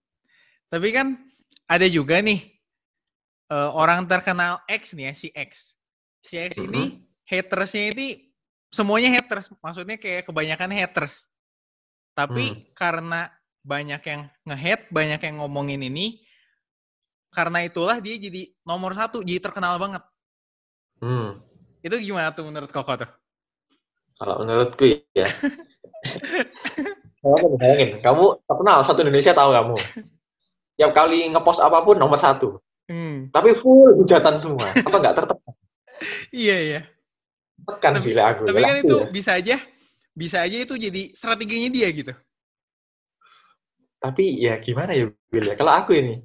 Tapi 0.68 0.88
kan 0.92 1.18
ada 1.66 1.88
juga 1.88 2.20
nih 2.20 2.38
eh, 3.48 3.70
orang 3.72 4.06
terkenal 4.06 4.62
X 4.68 4.94
nih 4.94 5.10
ya, 5.10 5.12
si 5.16 5.28
X. 5.34 5.74
Si 6.22 6.38
X 6.38 6.54
ini 6.60 7.02
hatersnya 7.30 7.94
ini 7.94 8.06
semuanya 8.74 9.14
haters, 9.14 9.46
maksudnya 9.62 9.94
kayak 9.94 10.26
kebanyakan 10.26 10.74
haters. 10.74 11.30
Tapi 12.18 12.74
karena 12.74 13.30
banyak 13.62 14.02
yang 14.02 14.26
nge-hate, 14.42 14.90
banyak 14.90 15.20
yang 15.22 15.34
ngomongin 15.38 15.80
ini, 15.86 16.26
karena 17.30 17.62
itulah 17.62 18.02
dia 18.02 18.18
jadi 18.18 18.50
nomor 18.66 18.98
satu, 18.98 19.22
jadi 19.22 19.38
terkenal 19.38 19.78
banget. 19.78 20.02
hmm. 20.98 21.38
Itu 21.80 21.96
gimana 21.96 22.34
tuh 22.34 22.44
menurut 22.44 22.68
Koko 22.68 22.92
tuh? 22.98 23.10
kalau 24.20 24.36
menurutku 24.44 24.84
ya 25.16 25.28
Bayangin, 27.20 27.52
bayangin. 27.60 27.90
Kamu 28.00 28.40
terkenal 28.48 28.80
satu 28.80 29.04
Indonesia 29.04 29.36
tahu 29.36 29.52
kamu. 29.52 29.76
Tiap 30.80 30.90
kali 30.96 31.28
ngepost 31.28 31.60
apa 31.60 31.84
pun 31.84 32.00
nomor 32.00 32.16
satu. 32.16 32.56
Hmm. 32.88 33.28
Tapi 33.28 33.52
full 33.52 33.92
hujatan 33.92 34.40
semua. 34.40 34.64
Apa 34.64 34.96
nggak 34.96 35.16
tertekan? 35.16 35.52
Iya, 36.32 36.56
iya. 36.64 36.80
Tekan 37.66 37.92
Tapi- 37.96 38.06
gila 38.10 38.22
aku. 38.32 38.42
Tapi 38.48 38.60
kan 38.62 38.76
itu 38.80 38.96
ya. 38.96 39.06
bisa 39.10 39.30
aja, 39.36 39.56
bisa 40.16 40.36
aja 40.40 40.56
itu 40.56 40.74
jadi 40.76 41.02
strateginya 41.12 41.68
dia 41.68 41.88
gitu. 41.92 42.12
Tapi 44.00 44.40
ya 44.40 44.56
gimana 44.56 44.96
ya 44.96 45.12
Will 45.28 45.46
ya. 45.52 45.54
Kalau 45.54 45.72
aku 45.76 45.92
ini 45.92 46.24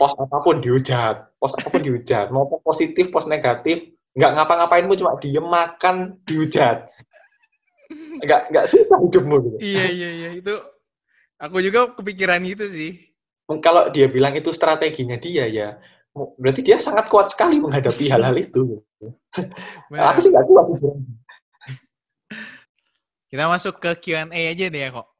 post 0.00 0.16
apa 0.16 0.40
pun 0.40 0.64
dihujat, 0.64 1.36
post 1.36 1.60
apa 1.60 1.68
pun 1.68 1.82
dihujat, 1.84 2.32
mau 2.32 2.48
positif, 2.64 3.12
post 3.12 3.28
negatif, 3.28 3.92
nggak 4.16 4.32
ngapa-ngapain 4.34 4.88
pun 4.88 4.96
cuma 4.96 5.20
diem 5.20 5.44
makan 5.44 6.16
dihujat. 6.24 6.88
Nggak 8.24 8.40
nggak 8.52 8.66
susah 8.72 8.98
hidupmu 9.04 9.36
gitu. 9.44 9.56
Iya, 9.60 9.84
iya, 9.92 10.08
iya. 10.16 10.30
Itu 10.40 10.54
aku 11.36 11.60
juga 11.60 11.92
kepikiran 11.92 12.40
itu 12.44 12.64
sih. 12.72 12.92
Kalau 13.64 13.88
dia 13.88 14.08
bilang 14.08 14.36
itu 14.36 14.52
strateginya 14.52 15.16
dia 15.16 15.48
ya, 15.48 15.80
berarti 16.38 16.60
dia 16.64 16.78
sangat 16.78 17.06
kuat 17.10 17.30
sekali 17.30 17.58
menghadapi 17.58 18.04
hal-hal 18.12 18.36
itu. 18.38 18.82
Aku 19.92 20.18
sih 20.22 20.30
nggak 20.30 20.46
kuat 20.46 20.64
jujur. 20.72 20.94
Kita 23.28 23.44
masuk 23.44 23.76
ke 23.76 23.90
Q&A 24.00 24.32
aja 24.32 24.66
deh 24.72 24.80
ya 24.80 24.88
kok. 24.88 25.17